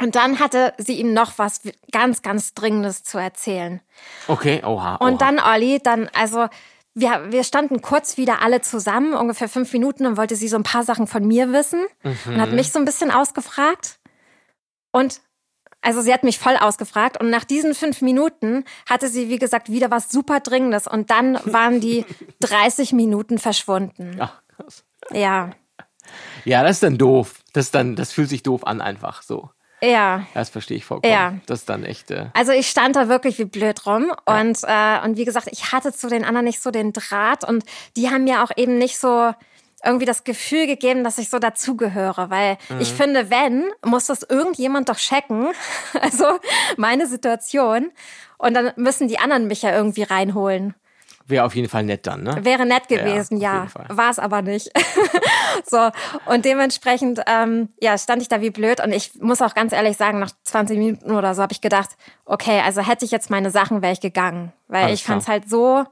[0.00, 1.60] Und dann hatte sie ihm noch was
[1.92, 3.80] ganz, ganz Dringendes zu erzählen.
[4.26, 4.96] Okay, oha.
[4.96, 5.06] oha.
[5.06, 6.48] Und dann, Olli, dann, also
[6.94, 10.62] wir, wir standen kurz wieder alle zusammen, ungefähr fünf Minuten, und wollte sie so ein
[10.62, 13.98] paar Sachen von mir wissen und hat mich so ein bisschen ausgefragt.
[14.90, 15.20] Und
[15.80, 19.70] also sie hat mich voll ausgefragt und nach diesen fünf Minuten hatte sie, wie gesagt,
[19.70, 22.04] wieder was super Dringendes und dann waren die
[22.40, 24.16] 30 Minuten verschwunden.
[24.20, 24.84] Ach, krass.
[25.10, 25.50] Ja,
[26.44, 27.42] Ja, das ist dann doof.
[27.52, 29.50] Das, ist dann, das fühlt sich doof an, einfach so.
[29.82, 30.26] Ja.
[30.34, 31.12] Das verstehe ich vollkommen.
[31.12, 31.34] Ja.
[31.46, 32.10] Das ist dann echt.
[32.10, 35.72] Äh, Also ich stand da wirklich wie blöd rum und äh, und wie gesagt, ich
[35.72, 37.64] hatte zu den anderen nicht so den Draht und
[37.96, 39.32] die haben mir auch eben nicht so
[39.84, 44.88] irgendwie das Gefühl gegeben, dass ich so dazugehöre, weil ich finde, wenn, muss das irgendjemand
[44.88, 45.48] doch checken,
[46.00, 46.38] also
[46.76, 47.90] meine Situation
[48.38, 50.74] und dann müssen die anderen mich ja irgendwie reinholen.
[51.26, 52.44] Wäre auf jeden Fall nett dann, ne?
[52.44, 53.66] Wäre nett Ja, gewesen, ja.
[53.66, 53.86] Fall.
[53.88, 54.70] War es aber nicht.
[55.70, 55.90] so,
[56.26, 58.80] und dementsprechend, ähm, ja, stand ich da wie blöd.
[58.82, 61.90] Und ich muss auch ganz ehrlich sagen, nach 20 Minuten oder so habe ich gedacht,
[62.24, 64.52] okay, also hätte ich jetzt meine Sachen, wäre ich gegangen.
[64.68, 65.84] Weil Alles ich fand es halt so,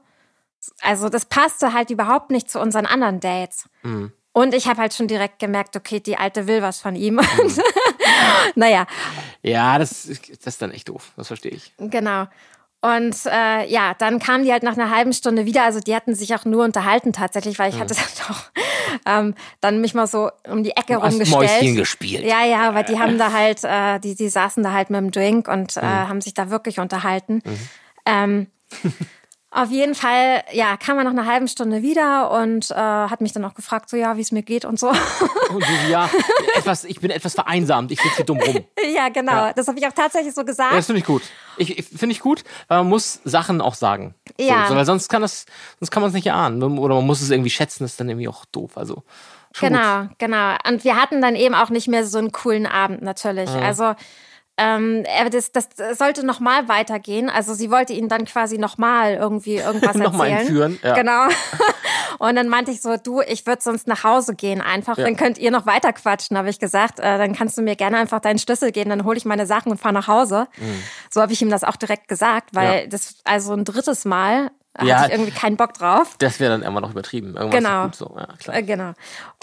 [0.81, 3.69] also das passte halt überhaupt nicht zu unseren anderen Dates.
[3.83, 4.11] Mhm.
[4.33, 7.15] Und ich habe halt schon direkt gemerkt, okay, die Alte will was von ihm.
[7.15, 7.21] Mhm.
[8.55, 8.85] naja,
[9.41, 11.11] Ja, das, das ist dann echt doof.
[11.17, 11.73] Das verstehe ich.
[11.77, 12.27] Genau.
[12.81, 15.63] Und äh, ja, dann kamen die halt nach einer halben Stunde wieder.
[15.63, 18.51] Also die hatten sich auch nur unterhalten tatsächlich, weil ich hatte dann doch
[19.05, 21.51] ähm, dann mich mal so um die Ecke Du hast rumgestellt.
[21.51, 22.25] Mäuschen gespielt.
[22.25, 25.11] Ja, ja, weil die haben da halt, äh, die, die saßen da halt mit dem
[25.11, 27.43] Drink und äh, haben sich da wirklich unterhalten.
[28.05, 28.47] Ähm,
[29.53, 33.33] Auf jeden Fall, ja, kam er nach einer halben Stunde wieder und äh, hat mich
[33.33, 34.87] dann auch gefragt, so ja, wie es mir geht und so.
[35.51, 36.09] Und du, ja,
[36.55, 38.63] etwas, ich bin etwas vereinsamt, ich sitze hier dumm rum.
[38.95, 39.33] ja, genau.
[39.47, 39.53] Ja.
[39.53, 40.71] Das habe ich auch tatsächlich so gesagt.
[40.71, 41.23] Ja, das finde ich gut.
[41.57, 44.15] Ich, ich finde ich gut, weil man muss Sachen auch sagen.
[44.39, 44.67] Ja.
[44.69, 45.45] So, weil sonst kann das,
[45.81, 46.63] sonst kann man es nicht erahnen.
[46.79, 48.77] Oder man muss es irgendwie schätzen, das ist dann irgendwie auch doof.
[48.77, 49.03] Also
[49.51, 50.19] schon genau, Gut.
[50.19, 50.55] genau.
[50.65, 53.49] Und wir hatten dann eben auch nicht mehr so einen coolen Abend natürlich.
[53.49, 53.95] Also
[54.61, 55.65] ähm, er- das, das
[55.97, 57.29] sollte nochmal weitergehen.
[57.29, 60.47] Also sie wollte ihn dann quasi nochmal irgendwie irgendwas Nochmal erzählen.
[60.73, 60.93] entführen, ja.
[60.93, 61.27] Genau.
[62.19, 64.97] Und dann meinte ich so, du, ich würde sonst nach Hause gehen einfach.
[64.97, 65.05] Ja.
[65.05, 66.99] Dann könnt ihr noch weiter quatschen, habe ich gesagt.
[66.99, 69.71] Äh, dann kannst du mir gerne einfach deinen Schlüssel geben, dann hole ich meine Sachen
[69.71, 70.47] und fahre nach Hause.
[71.09, 72.75] So habe ich ihm das auch direkt gesagt, weil Mhm.
[72.83, 72.87] Ja.
[72.87, 74.51] das also ein drittes Mal
[74.87, 74.97] Ja.
[74.99, 76.15] hatte ich irgendwie keinen Bock drauf.
[76.19, 77.35] Das wäre dann immer noch übertrieben.
[77.35, 77.81] Irgendwas Genau.
[77.85, 78.15] ist gut so.
[78.17, 78.55] Ja, klar.
[78.57, 78.93] Äh, Genau.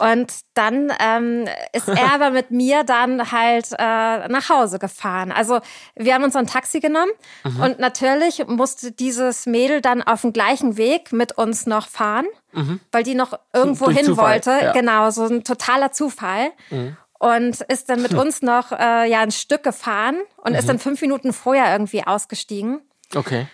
[0.00, 5.32] Und dann ähm, ist er aber mit mir dann halt äh, nach Hause gefahren.
[5.32, 5.60] Also
[5.96, 7.12] wir haben uns ein Taxi genommen
[7.44, 7.60] Mhm.
[7.60, 12.26] und natürlich musste dieses Mädel dann auf dem gleichen Weg mit uns noch fahren,
[12.92, 13.88] weil die noch irgendwo Mhm.
[13.88, 14.50] Durch hin Zufall, wollte.
[14.50, 14.70] ja.
[14.70, 14.72] Mhm.
[14.78, 16.50] Genau, so ein totaler Zufall.
[17.20, 20.58] Und ist dann mit uns noch äh, ja ein Stück gefahren und Mhm.
[20.58, 22.80] ist dann fünf Minuten vorher irgendwie ausgestiegen.
[23.14, 23.48] Okay.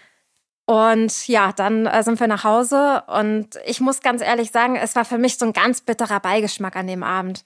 [0.67, 4.97] Und ja, dann äh, sind wir nach Hause und ich muss ganz ehrlich sagen, es
[4.97, 7.45] war für mich so ein ganz bitterer Beigeschmack an dem Abend.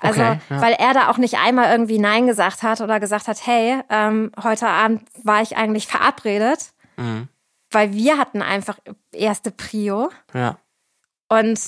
[0.00, 0.60] Also, Okay, ja.
[0.60, 4.32] weil er da auch nicht einmal irgendwie Nein gesagt hat oder gesagt hat, hey, ähm,
[4.42, 7.28] heute Abend war ich eigentlich verabredet, Mhm.
[7.70, 8.78] weil wir hatten einfach
[9.12, 10.10] erste Prio.
[10.34, 10.58] Ja.
[11.28, 11.58] Und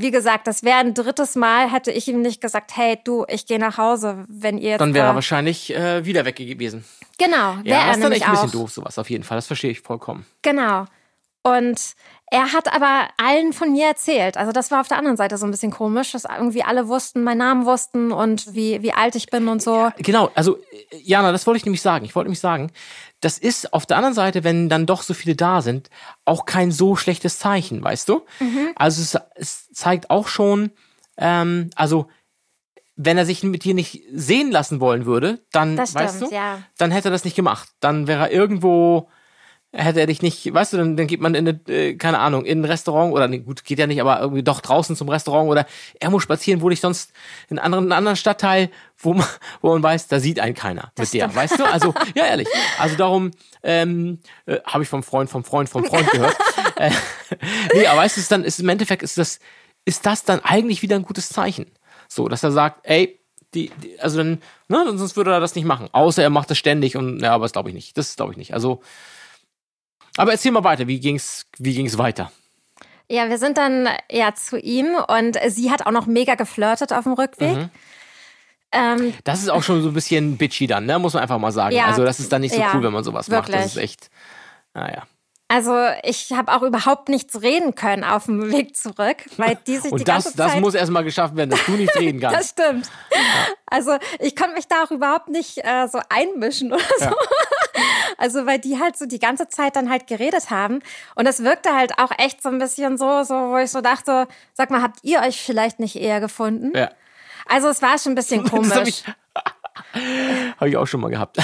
[0.00, 3.46] wie gesagt, das wäre ein drittes Mal, hätte ich ihm nicht gesagt, hey, du, ich
[3.46, 4.80] gehe nach Hause, wenn ihr jetzt.
[4.80, 6.84] Dann wäre er wahrscheinlich äh, wieder weg gewesen.
[7.18, 8.42] Genau, wäre Ja, er das ist dann nämlich echt ein auch.
[8.42, 9.36] bisschen doof, sowas auf jeden Fall.
[9.38, 10.26] Das verstehe ich vollkommen.
[10.42, 10.86] Genau.
[11.42, 11.78] Und
[12.34, 14.36] er hat aber allen von mir erzählt.
[14.36, 17.22] Also das war auf der anderen Seite so ein bisschen komisch, dass irgendwie alle wussten,
[17.22, 19.92] meinen Namen wussten und wie, wie alt ich bin und so.
[19.98, 22.04] Genau, also äh, Jana, das wollte ich nämlich sagen.
[22.04, 22.72] Ich wollte nämlich sagen,
[23.20, 25.90] das ist auf der anderen Seite, wenn dann doch so viele da sind,
[26.24, 28.22] auch kein so schlechtes Zeichen, weißt du?
[28.40, 28.70] Mhm.
[28.74, 30.72] Also es, es zeigt auch schon,
[31.16, 32.08] ähm, also
[32.96, 36.34] wenn er sich mit dir nicht sehen lassen wollen würde, dann, Das weißt stimmt, du,
[36.34, 36.58] ja.
[36.78, 37.68] dann hätte er das nicht gemacht.
[37.78, 39.08] Dann wäre er irgendwo,
[39.74, 42.44] hätte er dich nicht, weißt du, dann, dann geht man in eine, äh, keine Ahnung,
[42.44, 45.50] in ein Restaurant oder nee, gut, geht ja nicht, aber irgendwie doch draußen zum Restaurant
[45.50, 45.66] oder
[46.00, 47.12] er muss spazieren, wo dich sonst
[47.48, 49.26] in einen anderen, einen anderen Stadtteil, wo man,
[49.60, 51.36] wo man weiß, da sieht einen keiner mit der, stimmt.
[51.36, 51.64] weißt du?
[51.64, 52.48] Also, ja, ehrlich.
[52.78, 53.32] Also darum
[53.62, 56.36] ähm, äh, habe ich vom Freund, vom Freund, vom Freund gehört.
[56.76, 56.90] äh,
[57.74, 59.40] nee, aber weißt du, es ist dann ist im Endeffekt ist das,
[59.84, 61.66] ist das dann eigentlich wieder ein gutes Zeichen.
[62.08, 63.18] So, dass er sagt, ey,
[63.54, 65.88] die, die also dann, ne, sonst würde er das nicht machen.
[65.92, 67.96] Außer er macht das ständig und ja, aber das glaube ich nicht.
[67.96, 68.54] Das glaube ich nicht.
[68.54, 68.82] Also,
[70.16, 72.30] aber erzähl mal weiter, wie ging's, wie ging's weiter?
[73.10, 77.04] Ja, wir sind dann ja zu ihm und sie hat auch noch mega geflirtet auf
[77.04, 77.56] dem Rückweg.
[77.56, 77.70] Mhm.
[78.72, 80.98] Ähm, Das ist auch schon so ein bisschen bitchy dann, ne?
[80.98, 81.76] Muss man einfach mal sagen.
[81.76, 83.48] Ja, also das ist dann nicht so ja, cool, wenn man sowas macht.
[83.48, 83.66] Das wirklich.
[83.66, 84.10] ist echt.
[84.72, 85.04] Naja.
[85.46, 89.82] also ich habe auch überhaupt nichts reden können auf dem Weg zurück, weil die sich
[89.84, 92.32] die Und das, ganze das Zeit muss erstmal geschafft werden, dass du nicht reden Das
[92.32, 92.50] kannst.
[92.50, 92.90] stimmt.
[93.66, 97.14] Also ich konnte mich da auch überhaupt nicht äh, so einmischen oder so.
[98.18, 100.80] Also weil die halt so die ganze Zeit dann halt geredet haben.
[101.14, 104.28] Und es wirkte halt auch echt so ein bisschen so, so, wo ich so dachte,
[104.52, 106.76] sag mal, habt ihr euch vielleicht nicht eher gefunden?
[106.76, 106.90] Ja.
[107.46, 108.88] Also es war schon ein bisschen Das habe komisch.
[108.88, 109.04] ich,
[110.58, 111.38] hab ich auch schon mal gehabt.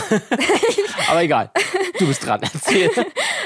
[1.09, 1.51] Aber egal.
[1.99, 2.41] Du bist dran.
[2.43, 2.91] Erzähl.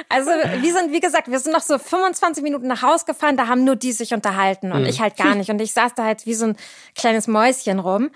[0.09, 3.49] Also wir sind, wie gesagt, wir sind noch so 25 Minuten nach Haus gefahren, da
[3.49, 5.51] haben nur die sich unterhalten und ich halt gar nicht.
[5.51, 6.57] Und ich saß da halt wie so ein
[6.95, 8.11] kleines Mäuschen rum.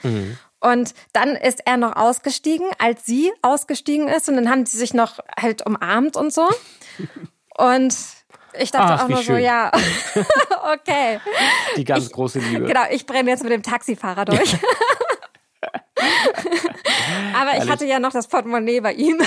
[0.60, 4.28] Und dann ist er noch ausgestiegen, als sie ausgestiegen ist.
[4.28, 6.48] Und dann haben sie sich noch halt umarmt und so.
[7.56, 7.94] Und
[8.54, 9.42] ich dachte Ach, auch nur so, schön.
[9.42, 9.70] ja,
[10.72, 11.20] okay.
[11.76, 12.66] Die ganz große Liebe.
[12.66, 14.56] Genau, ich brenne jetzt mit dem Taxifahrer durch.
[17.34, 19.20] Aber ich hatte ja noch das Portemonnaie bei ihm.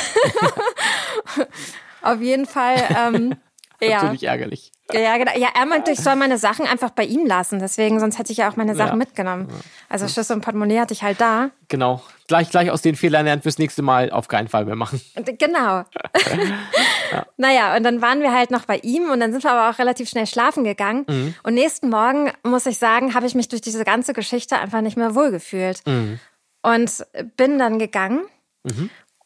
[2.01, 3.35] Auf jeden Fall, ähm,
[3.81, 4.01] ja.
[4.01, 4.71] Natürlich ärgerlich.
[4.93, 5.31] Ja, genau.
[5.37, 7.59] Ja, er meinte, ich soll meine Sachen einfach bei ihm lassen.
[7.59, 8.95] Deswegen, sonst hätte ich ja auch meine Sachen Ja.
[8.95, 9.47] mitgenommen.
[9.89, 11.49] Also Schlüssel und Portemonnaie hatte ich halt da.
[11.69, 12.01] Genau.
[12.27, 15.01] Gleich, gleich aus den Fehlern lernen fürs nächste Mal auf keinen Fall mehr machen.
[15.37, 15.83] Genau.
[17.37, 19.79] Naja, und dann waren wir halt noch bei ihm und dann sind wir aber auch
[19.79, 21.05] relativ schnell schlafen gegangen.
[21.09, 21.35] Mhm.
[21.43, 24.95] Und nächsten Morgen, muss ich sagen, habe ich mich durch diese ganze Geschichte einfach nicht
[24.95, 25.81] mehr wohlgefühlt.
[25.85, 26.19] Mhm.
[26.61, 28.21] Und bin dann gegangen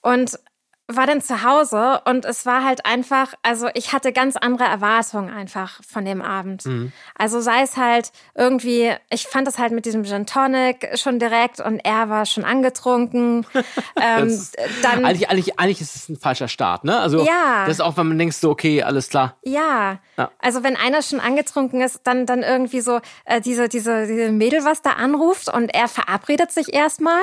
[0.02, 0.39] und
[0.88, 5.34] war dann zu Hause und es war halt einfach, also ich hatte ganz andere Erwartungen
[5.34, 6.63] einfach von dem Abend.
[6.65, 6.91] Mhm.
[7.17, 11.60] Also sei es halt irgendwie, ich fand es halt mit diesem Gin Tonic schon direkt
[11.60, 13.48] und er war schon angetrunken.
[14.00, 17.00] ähm, ist- dann Eigentlich, eigentlich, eigentlich ist es ein falscher Start, ne?
[17.00, 17.65] Also, Ja.
[17.65, 19.38] das ist auch, wenn man denkt, so, okay, alles klar.
[19.43, 20.00] Ja.
[20.17, 20.30] Ja.
[20.39, 24.63] Also wenn einer schon angetrunken ist, dann dann irgendwie so äh, diese diese diese Mädel
[24.65, 27.21] was da anruft und er verabredet sich erstmal.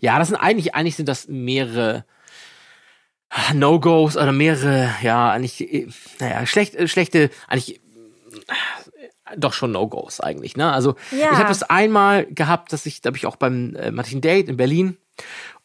[0.00, 2.04] Ja, das sind eigentlich, eigentlich sind das mehrere,
[3.54, 5.86] No-Gos oder mehrere, ja, eigentlich, äh,
[6.18, 10.72] naja, schlecht, äh, schlechte, eigentlich äh, doch schon No-Gos eigentlich, ne?
[10.72, 11.30] Also Ja.
[11.32, 14.48] ich habe das einmal gehabt, dass ich, da habe ich auch beim äh, ein Date
[14.48, 14.96] in Berlin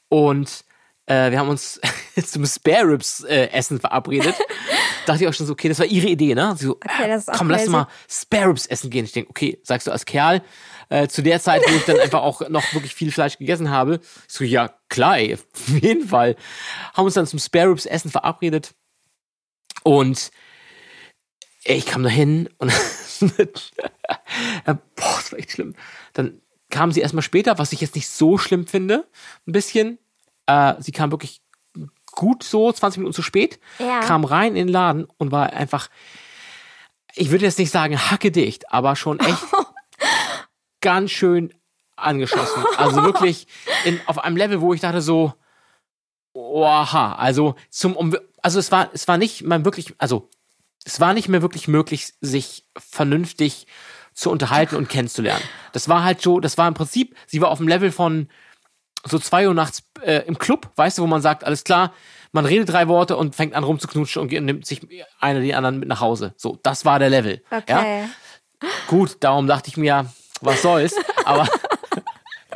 [0.09, 0.63] und
[1.07, 1.79] äh, wir haben uns
[2.25, 4.35] zum Spare Ribs äh, Essen verabredet.
[5.05, 6.55] Dachte ich auch schon so, okay, das war ihre Idee, ne?
[6.57, 7.71] Sie so, Okay, das ist auch komm, lass crazy.
[7.71, 9.05] mal Spare Ribs essen gehen.
[9.05, 10.41] Ich denke, okay, sagst du als Kerl,
[10.89, 13.99] äh, zu der Zeit, wo ich dann einfach auch noch wirklich viel Fleisch gegessen habe.
[14.27, 16.35] Ich so, ja, klar, ey, auf jeden Fall.
[16.93, 18.73] Haben uns dann zum Spare Ribs Essen verabredet.
[19.83, 20.31] Und
[21.63, 22.71] ey, ich kam da hin und
[23.21, 25.75] ja, boah, das war echt schlimm.
[26.13, 29.07] Dann kam sie erstmal später, was ich jetzt nicht so schlimm finde,
[29.47, 29.97] ein bisschen.
[30.47, 31.41] Äh, sie kam wirklich
[32.11, 33.99] gut so, 20 Minuten zu spät, Ja.
[34.01, 35.89] kam rein in den Laden und war einfach,
[37.13, 39.37] ich würde jetzt nicht sagen hackedicht, aber schon echt
[40.85, 41.51] ganz schön
[41.95, 42.63] angeschossen.
[42.77, 43.47] Also wirklich
[43.85, 45.33] in, auf einem Level, wo ich dachte so,
[46.33, 50.29] oha, also zum, um, also es war, es war nicht mal wirklich, also
[50.85, 53.65] es war nicht mehr wirklich möglich, sich vernünftig
[54.13, 55.43] zu unterhalten und kennenzulernen.
[55.73, 58.29] Das war halt so, das war im Prinzip, sie war auf dem Level von
[59.03, 61.93] so zwei Uhr nachts äh, im Club, weißt du, wo man sagt, alles klar,
[62.31, 64.81] man redet drei Worte und fängt an rumzuknutschen und nimmt sich
[65.19, 66.35] einer die anderen mit nach Hause.
[66.37, 67.41] So, das war der Level.
[67.67, 67.79] Ja?
[67.79, 68.05] Okay.
[68.87, 70.11] Gut, darum dachte ich mir,
[70.45, 71.47] was soll's, aber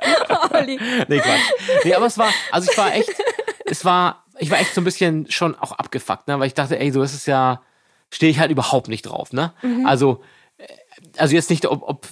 [0.53, 0.79] Olli.
[1.07, 1.83] nee, Quatsch.
[1.83, 3.09] Nee, aber es war, also ich war echt,
[3.65, 6.79] es war, ich war echt so ein bisschen schon auch abgefuckt, ne, weil ich dachte,
[6.79, 7.61] ey, so ist es ja,
[8.11, 9.53] stehe ich halt überhaupt nicht drauf, ne?
[9.85, 10.23] Also,
[10.57, 10.67] äh,
[11.17, 12.07] also jetzt nicht, ob, ob,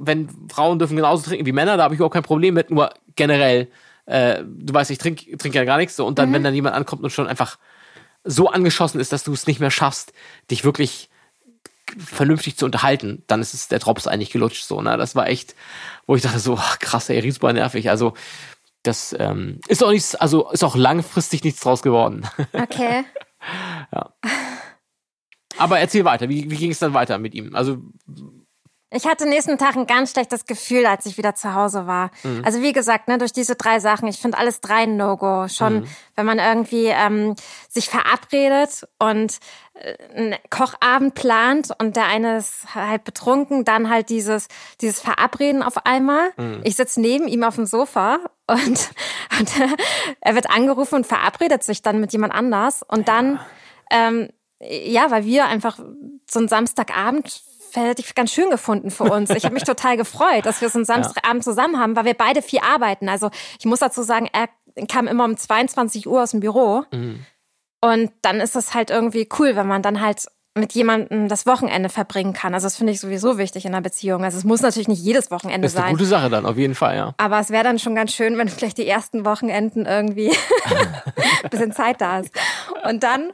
[0.00, 2.92] wenn Frauen dürfen genauso trinken wie Männer, da habe ich überhaupt kein Problem mit, nur
[3.16, 3.68] generell,
[4.06, 6.74] äh, du weißt, ich trinke trink ja gar nichts, so, und dann, wenn dann jemand
[6.74, 7.58] ankommt und schon einfach
[8.24, 10.12] so angeschossen ist, dass du es nicht mehr schaffst,
[10.50, 11.09] dich wirklich
[11.98, 14.96] vernünftig zu unterhalten, dann ist es der Drops eigentlich gelutscht, so, ne?
[14.96, 15.54] Das war echt,
[16.06, 18.14] wo ich dachte so, ach, krass, ey, super nervig, also,
[18.82, 22.26] das ähm, ist auch nichts, also ist auch langfristig nichts draus geworden.
[22.52, 23.04] Okay.
[25.58, 27.54] Aber erzähl weiter, wie, wie ging es dann weiter mit ihm?
[27.54, 27.78] Also,
[28.92, 32.10] Ich hatte nächsten Tag ein ganz schlechtes Gefühl, als ich wieder zu Hause war.
[32.24, 32.42] Mhm.
[32.44, 35.46] Also wie gesagt, ne, durch diese drei Sachen, ich finde alles drei ein No-Go.
[35.48, 35.86] Schon, Mhm.
[36.16, 37.36] wenn man irgendwie ähm,
[37.68, 39.38] sich verabredet und
[39.74, 44.48] äh, einen Kochabend plant und der eine ist halt betrunken, dann halt dieses,
[44.80, 46.32] dieses Verabreden auf einmal.
[46.36, 46.60] Mhm.
[46.64, 48.58] Ich sitze neben ihm auf dem Sofa und,
[49.38, 49.50] und
[50.20, 52.82] er wird angerufen und verabredet sich dann mit jemand anders.
[52.88, 53.38] Und dann,
[53.92, 55.78] ähm, ja, weil wir einfach
[56.28, 57.42] so einen Samstagabend
[57.76, 59.30] hätte ich ganz schön gefunden für uns.
[59.30, 62.42] Ich habe mich total gefreut, dass wir so einen Samstagabend zusammen haben, weil wir beide
[62.42, 63.08] viel arbeiten.
[63.08, 64.48] Also ich muss dazu sagen, er
[64.86, 66.84] kam immer um 22 Uhr aus dem Büro.
[67.80, 71.88] Und dann ist es halt irgendwie cool, wenn man dann halt mit jemandem das Wochenende
[71.88, 72.54] verbringen kann.
[72.54, 74.24] Also das finde ich sowieso wichtig in einer Beziehung.
[74.24, 75.92] Also es muss natürlich nicht jedes Wochenende ist eine sein.
[75.94, 77.14] gute Sache dann, auf jeden Fall, ja.
[77.18, 80.30] Aber es wäre dann schon ganz schön, wenn vielleicht die ersten Wochenenden irgendwie
[81.44, 82.30] ein bisschen Zeit da ist.
[82.84, 83.30] Und dann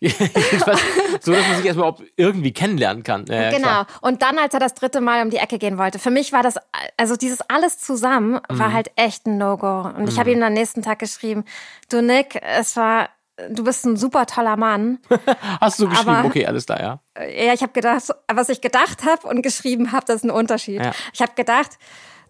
[0.00, 3.24] So, dass man sich erstmal irgendwie kennenlernen kann.
[3.28, 3.58] Ja, genau.
[3.66, 3.86] klar.
[4.02, 6.42] Und dann, als er das dritte Mal um die Ecke gehen wollte, für mich war
[6.42, 6.56] das,
[6.96, 8.58] also dieses alles zusammen Mhm.
[8.58, 9.82] war halt echt ein No-Go.
[9.96, 11.44] Und ich habe ihm am nächsten Tag geschrieben,
[11.90, 13.08] du Nick, es war,
[13.50, 14.98] du bist ein super toller Mann.
[15.60, 17.00] Hast du geschrieben, Aber- okay, alles da, ja.
[17.26, 20.82] ja, ich habe gedacht, was ich gedacht habe und geschrieben habe, das ist ein Unterschied.
[20.82, 20.92] Ja.
[21.12, 21.78] Ich habe gedacht,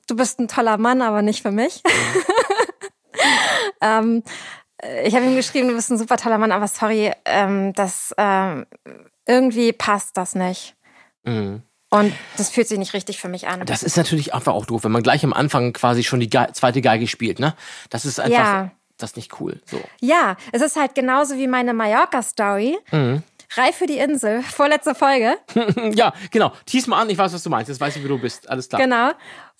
[0.08, 1.82] du bist ein toller Mann, aber nicht für mich.
[3.80, 4.22] ähm,
[5.04, 8.66] ich habe ihm geschrieben, du bist ein super toller Mann, aber sorry, ähm, das ähm,
[9.26, 10.74] irgendwie passt das nicht.
[11.24, 13.64] Und das fühlt sich nicht richtig für mich an.
[13.66, 16.46] Das ist natürlich einfach auch doof, wenn man gleich am Anfang quasi schon die Ge
[16.52, 17.54] zweite Geige spielt, ne?
[17.90, 18.70] Das ist einfach, Ja.
[18.98, 19.60] das ist nicht cool.
[19.64, 19.80] So.
[20.00, 22.78] Ja, es ist halt genauso wie meine Mallorca-Story.
[22.92, 23.22] Mhm.
[23.54, 25.36] Reif für die Insel, vorletzte Folge.
[25.94, 26.52] ja, genau.
[26.66, 27.68] Tease mal an, ich weiß, was du meinst.
[27.68, 28.48] Jetzt weiß ich, wie du bist.
[28.50, 28.80] Alles klar.
[28.80, 29.10] Genau.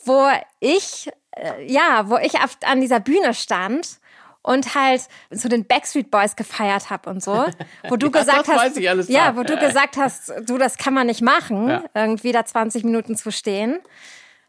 [0.05, 0.29] Wo
[0.61, 3.99] ich, äh, ja, wo ich auf, an dieser Bühne stand
[4.47, 5.03] und halt
[5.35, 7.47] zu den Backstreet Boys gefeiert habe und so.
[7.89, 11.21] Wo du Ja, gesagt hast, ja, wo du gesagt hast, du, das kann man nicht
[11.21, 11.85] machen, Ja.
[11.95, 13.81] irgendwie da 20 Minuten zu stehen.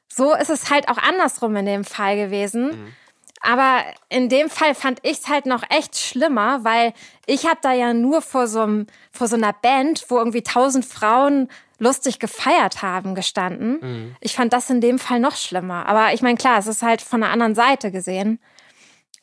[0.07, 2.67] So ist es halt auch andersrum in dem Fall gewesen.
[2.67, 2.93] Mhm.
[3.41, 6.93] Aber in dem Fall fand ich es halt noch echt schlimmer, weil
[7.25, 10.85] ich habe da ja nur vor so, einem, vor so einer Band, wo irgendwie tausend
[10.85, 11.47] Frauen
[11.79, 13.77] lustig gefeiert haben, gestanden.
[13.81, 14.15] Mhm.
[14.21, 15.85] Ich fand das in dem Fall noch schlimmer.
[15.87, 18.39] Aber ich meine, klar, es ist halt von der anderen Seite gesehen.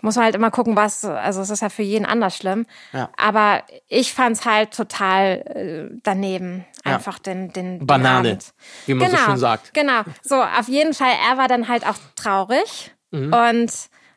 [0.02, 2.66] Muss man halt immer gucken, was, also es ist ja für jeden anders schlimm.
[2.92, 3.10] Ja.
[3.16, 6.64] Aber ich fand es halt total äh, daneben.
[6.84, 6.94] Ja.
[6.96, 8.52] Einfach den, den, den Banane, Abend.
[8.86, 9.72] wie man so Genau, schön sagt.
[9.72, 10.02] Genau.
[10.22, 13.32] So, auf jeden Fall, er war dann halt auch traurig Mhm.
[13.32, 13.72] und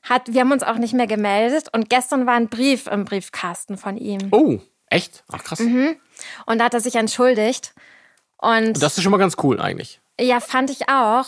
[0.10, 3.78] hat, wir haben uns auch nicht mehr gemeldet und gestern war ein Brief im Briefkasten
[3.78, 4.30] von ihm.
[4.32, 4.58] Oh,
[4.90, 5.24] echt?
[5.32, 5.60] Ach, krass.
[5.60, 5.96] Mhm.
[6.48, 7.74] Und da hat er sich entschuldigt.
[8.38, 10.02] Und Das ist schon mal ganz cool eigentlich.
[10.20, 11.26] ja, fand ich auch.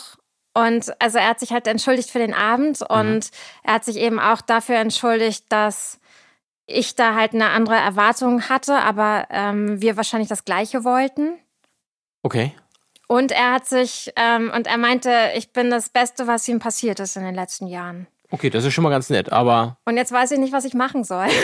[0.65, 3.29] Und also er hat sich halt entschuldigt für den Abend und
[3.63, 5.99] er hat sich eben auch dafür entschuldigt, dass
[6.65, 11.39] ich da halt eine andere Erwartung hatte, aber ähm, wir wahrscheinlich das Gleiche wollten.
[12.23, 12.53] Okay.
[13.07, 16.99] Und er hat sich, ähm, und er meinte, ich bin das Beste, was ihm passiert
[16.99, 18.07] ist in den letzten Jahren.
[18.29, 19.77] Okay, das ist schon mal ganz nett, aber.
[19.85, 21.27] Und jetzt weiß ich nicht, was ich machen soll.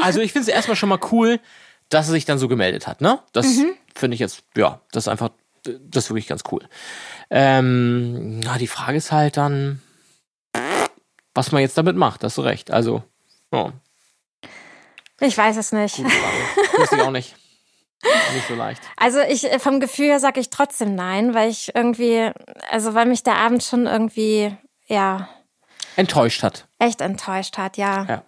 [0.00, 1.40] Also ich finde es erstmal schon mal cool,
[1.88, 3.20] dass er sich dann so gemeldet hat, ne?
[3.32, 3.74] Das mhm.
[3.94, 5.30] finde ich jetzt, ja, das ist einfach,
[5.64, 6.66] das ist wirklich ganz cool.
[7.30, 9.80] Ähm, ja, die Frage ist halt dann,
[11.34, 12.70] was man jetzt damit macht, hast du recht.
[12.70, 13.02] Also,
[13.52, 13.72] ja.
[15.20, 15.96] Ich weiß es nicht.
[15.96, 16.78] Gute Frage.
[16.78, 17.36] Wusste ich auch nicht.
[18.34, 18.80] Nicht so leicht.
[18.96, 22.30] Also ich äh, vom Gefühl her sage ich trotzdem nein, weil ich irgendwie,
[22.70, 24.56] also weil mich der Abend schon irgendwie,
[24.86, 25.28] ja.
[25.96, 26.66] Enttäuscht hat.
[26.78, 28.04] Echt enttäuscht hat, ja.
[28.08, 28.24] Ja.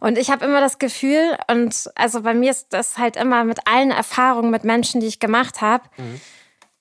[0.00, 3.66] Und ich habe immer das Gefühl, und also bei mir ist das halt immer mit
[3.66, 6.20] allen Erfahrungen mit Menschen, die ich gemacht habe, mhm.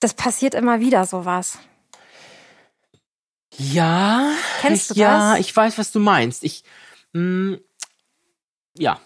[0.02, 1.60] Das passiert immer wieder sowas.
[3.58, 4.32] Ja.
[4.62, 5.24] Kennst du ja, das?
[5.24, 6.44] Ja, ich weiß, was du meinst.
[6.44, 6.64] Ich,
[7.14, 7.62] mh, mm,
[8.78, 9.00] ja.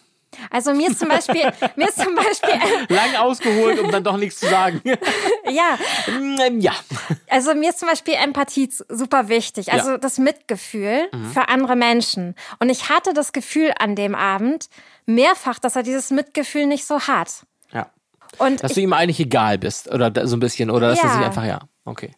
[0.50, 1.42] Also mir ist zum Beispiel,
[1.76, 4.82] mir ist zum Beispiel lang ausgeholt, um dann doch nichts zu sagen.
[5.50, 5.78] ja,
[6.12, 6.74] mm, ja.
[7.30, 9.98] Also mir ist zum Beispiel Empathie super wichtig, also ja.
[9.98, 11.32] das Mitgefühl mhm.
[11.32, 12.36] für andere Menschen.
[12.60, 14.70] Und ich hatte das Gefühl an dem Abend
[15.06, 17.46] mehrfach, dass er dieses Mitgefühl nicht so hat.
[18.38, 21.10] Und dass ich, du ihm eigentlich egal bist oder so ein bisschen oder dass ja.
[21.10, 22.12] er sich einfach ja, okay.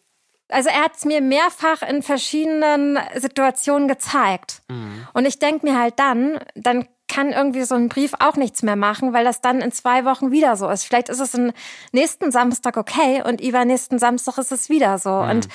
[0.50, 4.62] Also er hat es mir mehrfach in verschiedenen Situationen gezeigt.
[4.68, 5.06] Mhm.
[5.12, 8.76] Und ich denke mir halt dann, dann kann irgendwie so ein Brief auch nichts mehr
[8.76, 10.84] machen, weil das dann in zwei Wochen wieder so ist.
[10.84, 11.52] Vielleicht ist es im
[11.92, 15.10] nächsten Samstag okay und übernächsten Samstag ist es wieder so.
[15.10, 15.30] Mhm.
[15.30, 15.48] Und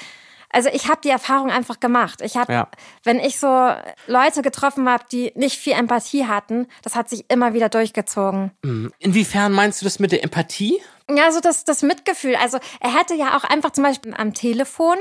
[0.53, 2.21] also ich habe die Erfahrung einfach gemacht.
[2.21, 2.67] Ich habe, ja.
[3.03, 3.73] wenn ich so
[4.07, 8.51] Leute getroffen habe, die nicht viel Empathie hatten, das hat sich immer wieder durchgezogen.
[8.63, 8.93] Mhm.
[8.99, 10.79] Inwiefern meinst du das mit der Empathie?
[11.09, 12.35] Ja, so das, das Mitgefühl.
[12.35, 14.95] Also er hätte ja auch einfach zum Beispiel am Telefon,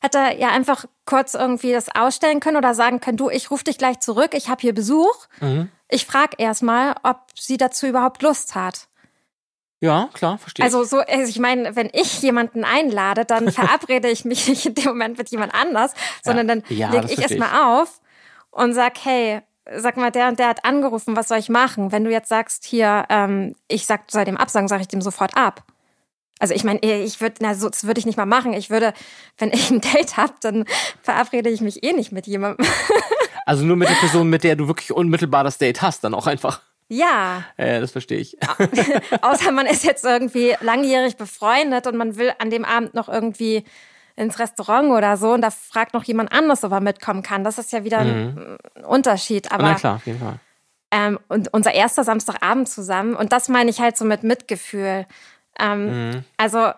[0.00, 3.64] hätte er ja einfach kurz irgendwie das ausstellen können oder sagen können, du, ich rufe
[3.64, 5.26] dich gleich zurück, ich habe hier Besuch.
[5.40, 5.70] Mhm.
[5.88, 8.88] Ich frage erstmal, ob sie dazu überhaupt Lust hat.
[9.80, 10.64] Ja, klar, verstehe.
[10.64, 14.74] Also so, also ich meine, wenn ich jemanden einlade, dann verabrede ich mich nicht in
[14.74, 18.00] dem Moment mit jemand anders, sondern dann ja, lege ich erstmal auf
[18.50, 19.40] und sag, hey,
[19.76, 21.92] sag mal, der und der hat angerufen, was soll ich machen?
[21.92, 25.36] Wenn du jetzt sagst, hier, ähm, ich sag, soll dem absagen, sage ich dem sofort
[25.36, 25.62] ab.
[26.40, 28.52] Also ich meine, ich würde, na, so, das würde ich nicht mal machen.
[28.52, 28.92] Ich würde,
[29.38, 30.64] wenn ich ein Date habe, dann
[31.02, 32.66] verabrede ich mich eh nicht mit jemandem.
[33.46, 36.26] Also nur mit der Person, mit der du wirklich unmittelbar das Date hast, dann auch
[36.26, 36.60] einfach.
[36.88, 37.44] Ja.
[37.58, 38.38] Ja, das verstehe ich.
[39.22, 43.64] Außer man ist jetzt irgendwie langjährig befreundet und man will an dem Abend noch irgendwie
[44.16, 47.44] ins Restaurant oder so und da fragt noch jemand anderes, ob er mitkommen kann.
[47.44, 48.58] Das ist ja wieder mhm.
[48.74, 49.52] ein Unterschied.
[49.52, 50.40] Aber, Na klar, auf jeden Fall.
[50.90, 55.06] Ähm, und unser erster Samstagabend zusammen und das meine ich halt so mit Mitgefühl.
[55.60, 56.24] Ähm, mhm.
[56.38, 56.72] Also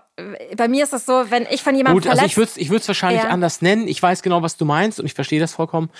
[0.57, 2.89] bei mir ist es so, wenn ich von jemandem Gut, also ich würde ich es
[2.89, 3.29] wahrscheinlich ja.
[3.29, 3.89] anders nennen.
[3.89, 5.91] Ich weiß genau, was du meinst und ich verstehe das vollkommen.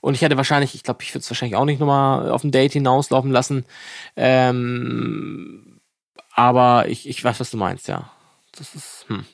[0.00, 2.50] Und ich hätte wahrscheinlich, ich glaube, ich würde es wahrscheinlich auch nicht nochmal auf ein
[2.50, 3.64] Date hinauslaufen lassen.
[4.16, 5.80] Ähm,
[6.34, 8.10] aber ich, ich weiß, was du meinst, ja.
[8.56, 9.24] Das ist, hm.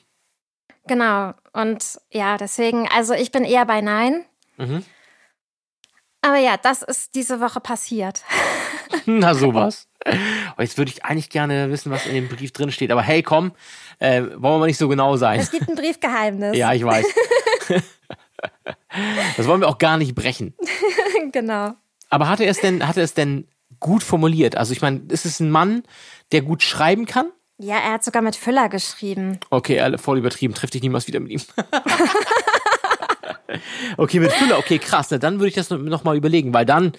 [0.87, 1.33] Genau.
[1.53, 4.25] Und ja, deswegen, also ich bin eher bei Nein.
[4.57, 4.83] Mhm.
[6.21, 8.23] Aber ja, das ist diese Woche passiert.
[9.19, 9.87] Na sowas.
[10.57, 12.91] Jetzt würde ich eigentlich gerne wissen, was in dem Brief drin steht.
[12.91, 13.53] Aber hey, komm,
[13.99, 15.39] äh, wollen wir mal nicht so genau sein.
[15.39, 16.55] Es gibt ein Briefgeheimnis.
[16.55, 17.05] ja, ich weiß.
[19.37, 20.53] das wollen wir auch gar nicht brechen.
[21.31, 21.73] genau.
[22.09, 23.47] Aber hatte er es denn, hatte es denn
[23.79, 24.55] gut formuliert?
[24.55, 25.83] Also ich meine, ist es ein Mann,
[26.31, 27.31] der gut schreiben kann?
[27.57, 29.39] Ja, er hat sogar mit Füller geschrieben.
[29.49, 30.53] Okay, voll übertrieben.
[30.53, 31.41] Trifft dich niemals wieder mit ihm.
[33.97, 35.07] okay, mit Füller, okay, krass.
[35.09, 36.91] Na, dann würde ich das noch mal überlegen, weil dann.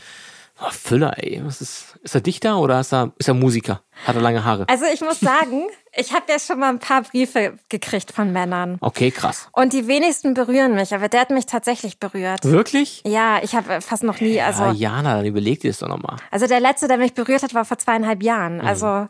[0.58, 1.42] Oh, Füller, ey.
[1.44, 3.82] Was ist, ist er Dichter oder ist er, ist er Musiker?
[4.06, 4.64] Hat er lange Haare?
[4.68, 8.78] Also ich muss sagen, ich habe ja schon mal ein paar Briefe gekriegt von Männern.
[8.80, 9.48] Okay, krass.
[9.52, 12.44] Und die wenigsten berühren mich, aber der hat mich tatsächlich berührt.
[12.44, 13.02] Wirklich?
[13.04, 14.40] Ja, ich habe fast noch nie.
[14.40, 16.16] Also, ja, Jana, dann überleg dir das doch nochmal.
[16.30, 18.58] Also der letzte, der mich berührt hat, war vor zweieinhalb Jahren.
[18.58, 18.66] Mhm.
[18.66, 19.08] Also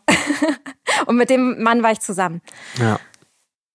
[1.07, 2.41] und mit dem Mann war ich zusammen.
[2.81, 2.99] Ja.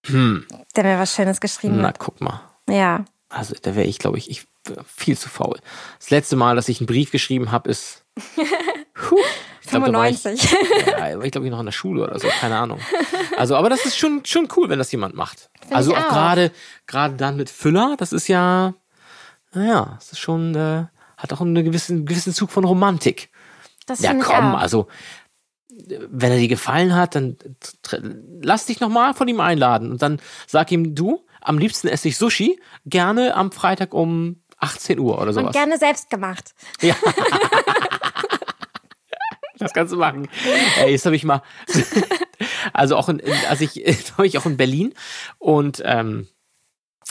[0.07, 0.47] Hm.
[0.75, 1.97] Der mir was Schönes geschrieben Na, hat.
[1.99, 2.41] Na, guck mal.
[2.67, 3.05] Ja.
[3.29, 4.47] Also da wäre ich, glaube ich, ich
[4.85, 5.59] viel zu faul.
[5.99, 8.03] Das letzte Mal, dass ich einen Brief geschrieben habe, ist
[9.01, 9.17] puh,
[9.61, 10.41] ich 95.
[10.41, 12.79] Glaub, ich, ja, ich glaube ich noch in der Schule oder so, keine Ahnung.
[13.37, 15.49] Also, aber das ist schon schon cool, wenn das jemand macht.
[15.61, 16.51] Find also auch gerade
[16.87, 18.73] gerade dann mit Füller, das ist ja,
[19.53, 20.85] naja, das ist schon äh,
[21.17, 23.29] hat auch einen gewissen gewissen Zug von Romantik.
[23.85, 24.87] Das ja, komm, also
[26.09, 27.37] wenn er dir gefallen hat, dann
[28.41, 32.17] lass dich nochmal von ihm einladen und dann sag ihm, du, am liebsten esse ich
[32.17, 35.47] Sushi, gerne am Freitag um 18 Uhr oder sowas.
[35.47, 36.53] Und gerne selbst gemacht.
[36.81, 36.95] Ja.
[39.65, 40.27] das kannst du machen.
[40.79, 41.41] Ey, jetzt habe ich mal,
[42.73, 43.83] also auch in, also ich,
[44.17, 44.93] war ich auch in Berlin
[45.37, 46.27] und ähm,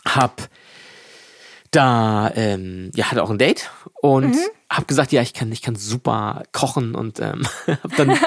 [0.04, 0.48] hab
[1.70, 3.70] da, ähm, ja, hatte auch ein Date
[4.02, 4.48] und mhm.
[4.68, 8.18] habe gesagt, ja, ich kann, ich kann super kochen und ähm, hab dann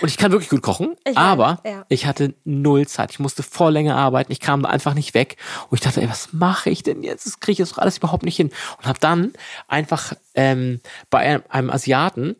[0.00, 1.86] und ich kann wirklich gut kochen, Ich aber weiß, ja.
[1.88, 3.12] ich hatte null Zeit.
[3.12, 4.32] Ich musste voll länger arbeiten.
[4.32, 5.36] Ich kam da einfach nicht weg.
[5.70, 7.26] Und ich dachte, ey, was mache ich denn jetzt?
[7.26, 8.50] Das kriege ich jetzt doch alles überhaupt nicht hin.
[8.78, 9.32] Und habe dann
[9.68, 10.80] einfach ähm,
[11.10, 12.36] bei einem, einem Asiaten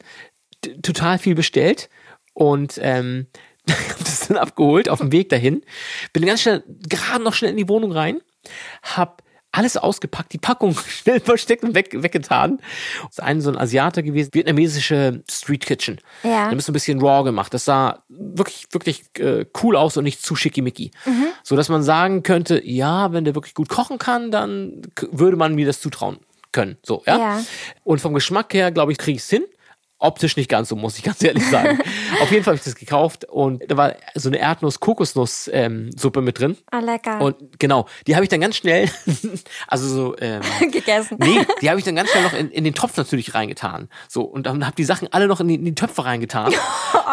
[0.83, 1.89] total viel bestellt
[2.35, 3.27] und ähm,
[3.69, 5.63] hab das dann abgeholt auf dem Weg dahin.
[6.13, 8.21] Bin ganz schnell, gerade noch schnell in die Wohnung rein,
[8.83, 12.59] hab alles ausgepackt, die Packung schnell versteckt und weg, weggetan.
[13.03, 15.99] Das ist ein so ein Asiater gewesen, vietnamesische Street Kitchen.
[16.23, 16.51] Ja.
[16.51, 17.55] Da ist so ein bisschen raw gemacht.
[17.55, 20.91] Das sah wirklich, wirklich äh, cool aus und nicht zu schickimicki.
[21.43, 25.55] So dass man sagen könnte, ja, wenn der wirklich gut kochen kann, dann würde man
[25.55, 26.19] mir das zutrauen
[26.53, 26.77] können.
[26.83, 27.19] So, ja.
[27.19, 27.45] Ja.
[27.83, 29.45] Und vom Geschmack her, glaube ich, kriege ich es hin.
[29.99, 31.79] Optisch nicht ganz so, muss ich ganz ehrlich sagen.
[32.21, 36.59] Auf jeden Fall habe ich das gekauft und da war so eine Erdnuss-Kokosnuss-Suppe mit drin.
[36.71, 37.21] Ah, lecker.
[37.21, 38.91] Und genau, die habe ich dann ganz schnell,
[39.69, 41.17] also so, ähm, gegessen.
[41.19, 43.89] nee, die habe ich dann ganz schnell noch in, in den Topf natürlich reingetan.
[44.07, 46.53] So, und dann habe die Sachen alle noch in die, in die Töpfe reingetan.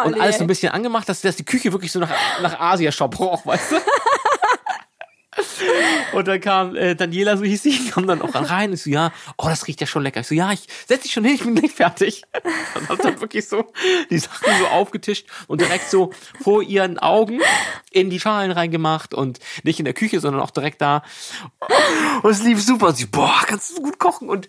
[0.04, 0.20] und nee.
[0.20, 2.10] alles so ein bisschen angemacht, dass, dass die Küche wirklich so nach,
[2.42, 3.76] nach Asia-Shop roch, weißt du?
[6.12, 8.72] Und dann kam äh, Daniela, so hieß sie, kam dann auch rein.
[8.72, 10.20] Ich so, ja, oh, das riecht ja schon lecker.
[10.20, 12.22] Ich so, ja, ich setz dich schon hin, ich bin gleich fertig.
[12.74, 13.72] Und hab dann wirklich so
[14.10, 16.12] die Sachen so aufgetischt und direkt so
[16.42, 17.40] vor ihren Augen
[17.90, 21.02] in die Schalen reingemacht und nicht in der Küche, sondern auch direkt da.
[22.22, 22.88] Und es lief super.
[22.88, 24.48] Und sie, boah, kannst du gut kochen und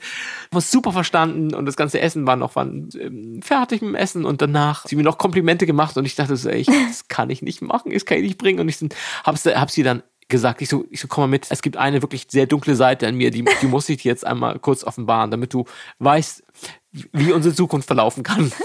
[0.51, 4.26] was super verstanden und das ganze Essen war noch wann, ähm, fertig mit dem Essen
[4.26, 7.41] und danach sie mir noch Komplimente gemacht und ich dachte so, ey, das kann ich
[7.41, 8.78] nicht machen, das kann ich nicht bringen und ich
[9.24, 11.47] hab sie dann gesagt, ich so, ich so, komm mal mit.
[11.49, 14.26] Es gibt eine wirklich sehr dunkle Seite an mir, die, die muss ich dir jetzt
[14.26, 15.65] einmal kurz offenbaren, damit du
[15.99, 16.43] weißt,
[16.91, 18.51] wie unsere Zukunft verlaufen kann.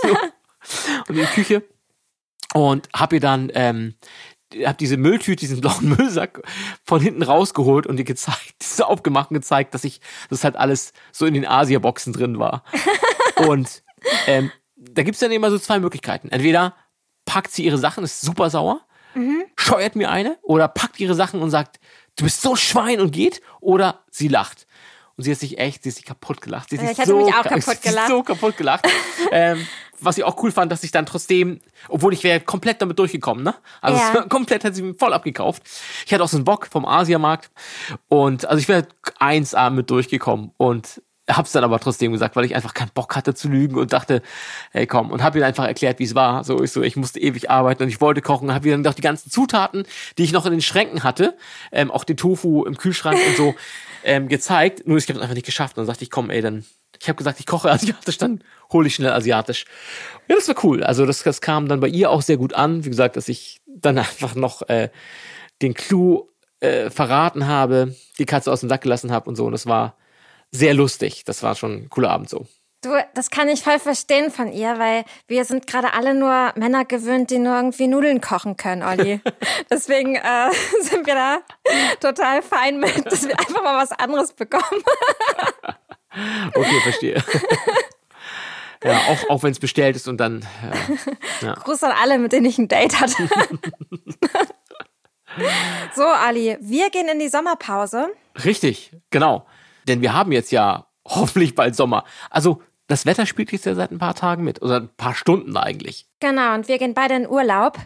[0.63, 0.89] So.
[1.09, 1.63] Und in die Küche
[2.53, 3.95] und hab ihr dann, ähm,
[4.65, 6.43] hab diese Mülltüte, diesen blauen Müllsack
[6.85, 10.93] von hinten rausgeholt und ihr gezeigt, so aufgemacht und gezeigt, dass ich, das halt alles
[11.13, 12.65] so in den Asia-Boxen drin war.
[13.49, 13.83] und
[14.27, 16.29] ähm, da gibt's dann immer so zwei Möglichkeiten.
[16.29, 16.75] Entweder
[17.25, 18.81] packt sie ihre Sachen, ist super sauer,
[19.57, 21.81] scheuert mir eine oder packt ihre Sachen und sagt,
[22.17, 24.67] du bist so Schwein und geht oder sie lacht.
[25.17, 26.71] Und sie hat sich echt, sie ist sich kaputt gelacht.
[26.71, 28.09] Sie sich ich hätte so, mich auch ka- kaputt ist gelacht.
[28.09, 28.87] so kaputt gelacht.
[29.33, 29.67] ähm,
[30.03, 33.45] was ich auch cool fand, dass ich dann trotzdem, obwohl ich wäre komplett damit durchgekommen,
[33.45, 33.55] ne?
[33.83, 34.23] Also Ja.
[34.31, 35.63] komplett hat sie mir voll abgekauft.
[36.07, 37.51] Ich hatte auch so einen Bock vom Asiamarkt
[38.09, 38.87] und also ich wäre
[39.19, 41.03] 1A mit durchgekommen und
[41.37, 44.23] hab's dann aber trotzdem gesagt, weil ich einfach keinen Bock hatte zu lügen und dachte,
[44.73, 46.45] hey komm, und hab ihr einfach erklärt, wie es war.
[46.45, 48.95] So ich so, ich musste ewig arbeiten und ich wollte kochen hab ihr dann doch
[48.95, 49.85] die ganzen Zutaten,
[50.19, 51.37] die ich noch in den Schränken hatte,
[51.73, 53.55] ähm, auch den Tofu im Kühlschrank und so
[54.05, 54.87] ähm, gezeigt.
[54.87, 55.77] Nur ich habe es einfach nicht geschafft.
[55.77, 56.65] Und dann sagte ich, komm, ey, dann
[57.01, 59.65] ich habe gesagt, ich koche asiatisch, dann hole ich schnell asiatisch.
[60.29, 60.83] Ja, das war cool.
[60.83, 62.85] Also das, das kam dann bei ihr auch sehr gut an.
[62.85, 64.91] Wie gesagt, dass ich dann einfach noch äh,
[65.63, 66.29] den Clou
[66.61, 69.47] äh, verraten habe, die Katze aus dem Sack gelassen habe und so.
[69.47, 69.97] Und das war
[70.53, 71.25] sehr lustig.
[71.25, 72.47] Das war schon ein cooler Abend so.
[72.83, 76.87] Du, das kann ich voll verstehen von ihr, weil wir sind gerade alle nur Männer
[76.87, 79.21] gewöhnt, die nur irgendwie Nudeln kochen können, Olli.
[79.71, 81.39] Deswegen äh, sind wir da
[82.01, 84.65] total fein mit, dass wir einfach mal was anderes bekommen.
[86.55, 87.23] Okay, verstehe.
[88.83, 90.45] ja, auch, auch wenn es bestellt ist und dann.
[91.41, 93.29] Äh, Gruß an alle, mit denen ich ein Date hatte.
[95.95, 98.09] so, Ali, wir gehen in die Sommerpause.
[98.45, 99.47] richtig, genau.
[99.89, 102.05] Denn wir haben jetzt ja hoffentlich bald Sommer.
[102.31, 104.63] Also das Wetter spielt jetzt ja seit ein paar Tagen mit.
[104.63, 106.07] Oder ein paar Stunden eigentlich.
[106.19, 107.79] Genau, und wir gehen beide in Urlaub.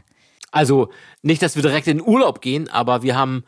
[0.50, 0.90] Also
[1.22, 3.44] nicht, dass wir direkt in Urlaub gehen, aber wir haben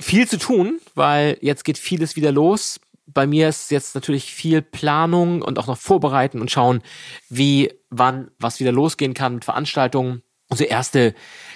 [0.00, 2.80] viel zu tun, weil jetzt geht vieles wieder los.
[3.06, 6.82] Bei mir ist jetzt natürlich viel Planung und auch noch vorbereiten und schauen,
[7.28, 10.22] wie, wann was wieder losgehen kann mit Veranstaltungen.
[10.48, 11.14] Unsere erste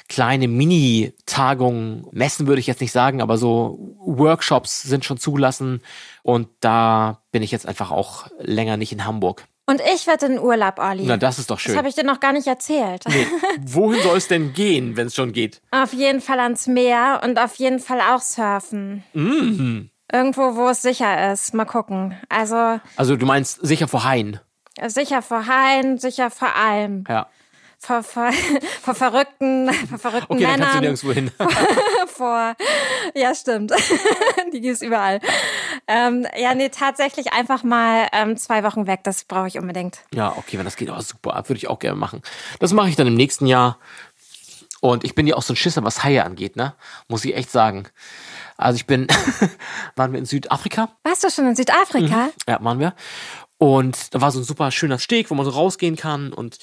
[0.09, 5.82] kleine Mini-Tagung, Messen würde ich jetzt nicht sagen, aber so Workshops sind schon zugelassen
[6.22, 9.44] und da bin ich jetzt einfach auch länger nicht in Hamburg.
[9.66, 11.04] Und ich werde in Urlaub, Olli.
[11.04, 11.76] Na, das ist doch das schön.
[11.76, 13.04] habe ich dir noch gar nicht erzählt.
[13.06, 13.26] Nee.
[13.61, 15.61] Wohin soll es denn gehen, wenn es schon geht?
[15.70, 19.04] Auf jeden Fall ans Meer und auf jeden Fall auch surfen.
[19.12, 19.90] Mhm.
[20.11, 21.52] Irgendwo, wo es sicher ist.
[21.52, 22.16] Mal gucken.
[22.30, 24.40] Also Also du meinst sicher vor Hain.
[24.86, 27.04] sicher vor Haien, sicher vor allem.
[27.06, 27.26] Ja.
[27.81, 28.31] Vor, vor,
[28.83, 31.12] vor verrückten, vor verrückten Okay, dann kannst du Männern.
[31.12, 31.31] nirgendwo hin.
[32.09, 32.55] vor.
[33.14, 33.72] Ja, stimmt.
[34.53, 35.20] Die gibt's überall.
[35.87, 39.01] Ähm, ja, nee, tatsächlich einfach mal ähm, zwei Wochen weg.
[39.05, 39.99] Das brauche ich unbedingt.
[40.12, 42.22] ja, okay, wenn das geht, oh, super, würde ich auch gerne machen.
[42.59, 43.79] Das mache ich dann im nächsten Jahr.
[44.81, 46.74] Und ich bin ja auch so ein Schisser, was Haie angeht, ne?
[47.09, 47.89] Muss ich echt sagen.
[48.57, 49.07] Also ich bin,
[49.97, 50.89] waren wir in Südafrika?
[51.05, 52.31] Warst du schon in Südafrika?
[52.49, 52.95] Ja, waren wir.
[53.59, 56.32] Und da war so ein super schöner Steg, wo man so rausgehen kann.
[56.32, 56.59] Und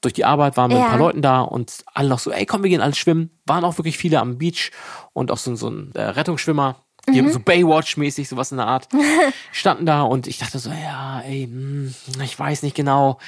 [0.00, 0.90] durch die Arbeit waren wir mit ein Ja.
[0.90, 3.30] paar Leuten da und alle noch so, ey, komm, wir gehen alle schwimmen.
[3.46, 4.70] Waren auch wirklich viele am Beach
[5.12, 6.76] und auch so, so ein äh, Rettungsschwimmer.
[7.12, 8.86] Die haben so Baywatch-mäßig, sowas in der Art,
[9.52, 13.18] standen da und ich dachte so, ja, ey, hm, ich weiß nicht genau.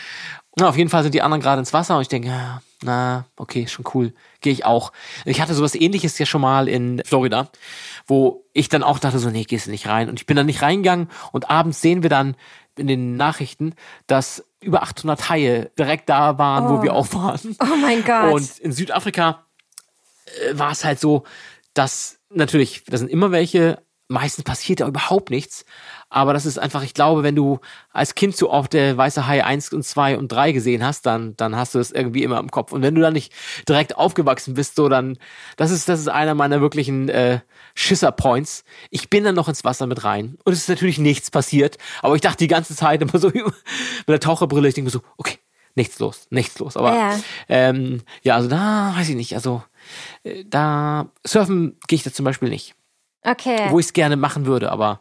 [0.57, 3.25] Na, auf jeden Fall sind die anderen gerade ins Wasser und ich denke, ja, na,
[3.37, 4.93] okay, schon cool, gehe ich auch.
[5.25, 7.49] Ich hatte sowas ähnliches ja schon mal in Florida,
[8.07, 10.11] wo ich dann auch dachte so, nee, gehst du nicht rein.
[10.11, 12.37] Und ich bin dann nicht reingegangen und abends sehen wir dann
[12.77, 13.75] in den Nachrichten,
[14.07, 17.57] dass über 800 Haie direkt da waren, wo wir auch waren.
[17.61, 18.33] Oh mein Gott.
[18.33, 19.45] Und in Südafrika
[20.41, 21.25] äh, war es halt so,
[21.75, 25.65] dass natürlich, da sind immer welche, meistens passiert da überhaupt nichts.
[26.09, 27.59] Aber das ist einfach, ich glaube, wenn du
[27.91, 31.35] als Kind so oft der weiße Hai 1 und 2 und 3 gesehen hast, dann,
[31.37, 32.73] dann hast du es irgendwie immer im Kopf.
[32.73, 33.33] Und wenn du dann nicht
[33.69, 35.19] direkt aufgewachsen bist, so dann,
[35.57, 37.41] das ist, das ist einer meiner wirklichen äh,
[37.75, 38.65] Schisser-Points.
[38.91, 40.37] Ich bin dann noch ins Wasser mit rein.
[40.45, 41.79] Und es ist natürlich nichts passiert.
[42.03, 43.45] Aber ich dachte die ganze Zeit immer so mit
[44.09, 45.39] der Taucherbrille, ich denke mir so, okay,
[45.75, 46.77] nichts los, nichts los.
[46.77, 47.19] Aber Ja.
[47.49, 49.35] ähm, ja, also da weiß ich nicht.
[49.35, 49.63] Also
[50.25, 52.75] äh, da surfen gehe ich da zum Beispiel nicht
[53.25, 53.67] Okay.
[53.71, 55.01] wo ich es gerne machen würde, aber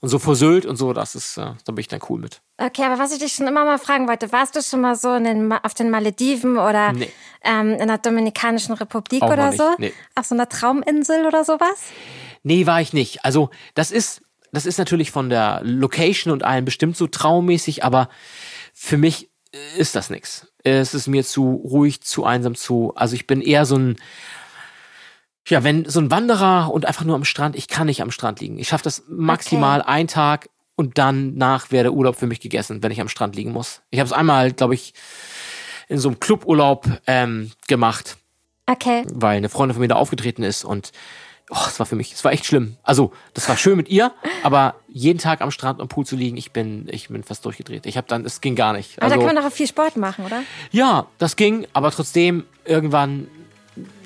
[0.00, 2.40] und so vor Sylt und so, das ist, äh, da bin ich dann cool mit.
[2.58, 5.16] Okay, aber was ich dich schon immer mal fragen wollte, warst du schon mal so
[5.16, 7.08] den, auf den Malediven oder Nee.
[7.44, 9.70] ähm, in der Dominikanischen Republik Auch oder so?
[9.78, 9.92] nee.
[10.16, 11.84] Auf so einer Trauminsel oder sowas?
[12.42, 13.24] Nee, war ich nicht.
[13.24, 18.08] Also, das ist, das ist natürlich von der Location und allem bestimmt so traummäßig, aber
[18.74, 20.48] für mich äh, ist das nix.
[20.64, 23.96] Es ist mir zu ruhig, zu einsam, zu, also ich bin eher so ein,
[25.48, 28.40] ja, wenn so ein Wanderer und einfach nur am Strand, ich kann nicht am Strand
[28.40, 28.58] liegen.
[28.58, 32.82] Ich schaffe das maximal einen Tag und dann nach wäre der Urlaub für mich gegessen,
[32.82, 33.82] wenn ich am Strand liegen muss.
[33.90, 34.94] Ich habe es einmal, glaube ich,
[35.88, 38.16] in so einem Cluburlaub ähm, gemacht.
[38.70, 39.04] Okay.
[39.12, 40.92] weil eine Freundin von mir da aufgetreten ist und
[41.50, 42.76] oh, es war für mich, es war echt schlimm.
[42.84, 44.12] Also, das war schön mit ihr,
[44.44, 47.86] aber jeden Tag am Strand am Pool zu liegen, ich bin, ich bin fast durchgedreht.
[47.86, 48.98] Ich habe dann, es ging gar nicht.
[48.98, 50.44] Aber da Also, kann man doch auch viel Sport machen, oder?
[50.70, 53.26] ja, das ging, aber trotzdem irgendwann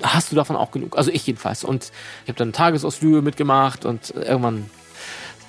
[0.01, 0.97] hast du davon auch genug.
[0.97, 1.63] Also ich jedenfalls.
[1.63, 1.91] Und
[2.23, 4.69] ich habe dann Tagesausflüge mitgemacht und irgendwann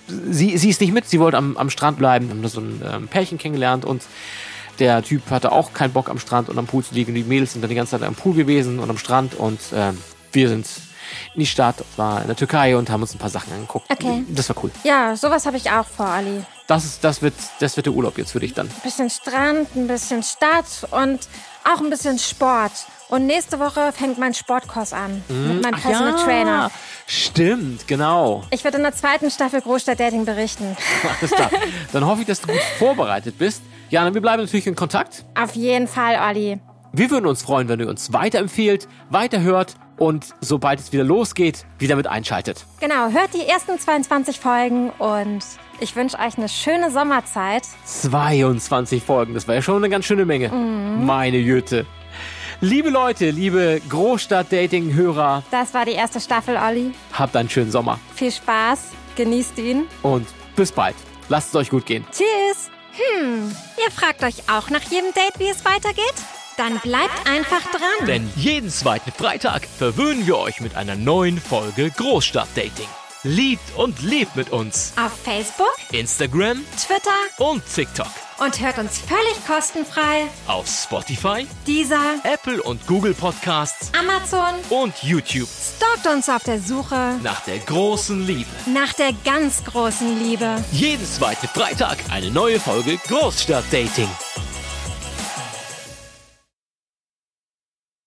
[0.08, 2.82] sie, sie ist nicht mit, sie wollte am, am Strand bleiben, haben da so ein
[2.84, 4.02] ähm, Pärchen kennengelernt und
[4.78, 7.14] der Typ hatte auch keinen Bock am Strand und am Pool zu liegen.
[7.14, 9.98] Die Mädels sind dann die ganze Zeit am Pool gewesen und am Strand und ähm,
[10.32, 10.66] wir sind
[11.34, 13.90] in die Stadt, war in der Türkei und haben uns ein paar Sachen angeguckt.
[13.90, 14.24] Okay.
[14.28, 14.70] Das war cool.
[14.84, 16.44] Ja, sowas habe ich auch vor, Ali.
[16.66, 18.66] Das, ist, das, wird, das wird der Urlaub jetzt für dich dann.
[18.66, 21.20] Ein bisschen Strand, ein bisschen Stadt und
[21.72, 22.72] auch ein bisschen Sport.
[23.08, 26.70] Und nächste Woche fängt mein Sportkurs an mit meinem Personal Trainer.
[27.06, 28.44] Stimmt, genau.
[28.50, 30.76] Ich werde in der zweiten Staffel Großstadt Dating berichten.
[31.20, 31.50] Alles klar.
[31.92, 33.62] Dann hoffe ich, dass du gut vorbereitet bist.
[33.88, 35.24] Jana, wir bleiben natürlich in Kontakt.
[35.34, 36.60] Auf jeden Fall, Olli.
[36.92, 41.96] Wir würden uns freuen, wenn ihr uns weiterempfehlt, weiterhört und sobald es wieder losgeht, wieder
[41.96, 42.64] mit einschaltet.
[42.80, 45.40] Genau, hört die ersten 22 Folgen und
[45.80, 47.62] ich wünsche euch eine schöne Sommerzeit.
[47.84, 50.48] 22 Folgen, das war ja schon eine ganz schöne Menge.
[50.50, 51.86] Meine Jüte.
[52.60, 56.92] Liebe Leute, liebe Großstadt-Dating-Hörer, Das war die erste Staffel, Olli.
[57.12, 58.80] habt einen schönen Sommer Viel Spaß,
[59.16, 59.86] genießt ihn.
[60.02, 60.26] und
[60.56, 60.96] bis bald.
[61.28, 62.04] Lasst es euch gut gehen.
[62.10, 62.70] Tschüss.
[63.20, 66.14] Hm, ihr fragt euch auch nach jedem Date, wie es weitergeht?
[66.58, 68.06] Dann bleibt einfach dran.
[68.06, 72.88] Denn jeden zweiten Freitag verwöhnen wir euch mit einer neuen Folge Großstadtdating.
[73.22, 74.92] Liebt und lebt mit uns.
[75.00, 78.06] Auf Facebook, Instagram Twitter und TikTok.
[78.38, 80.26] und hört uns völlig kostenfrei.
[80.48, 85.48] Auf Spotify, Dieser Apple und Google Podcasts Amazon und YouTube.
[85.48, 88.48] stalkt uns auf der Suche Nach der großen Liebe.
[88.66, 90.62] nach der ganz großen Liebe.
[90.72, 94.08] Jeden zweiten Freitag eine neue Folge Großstadtdating.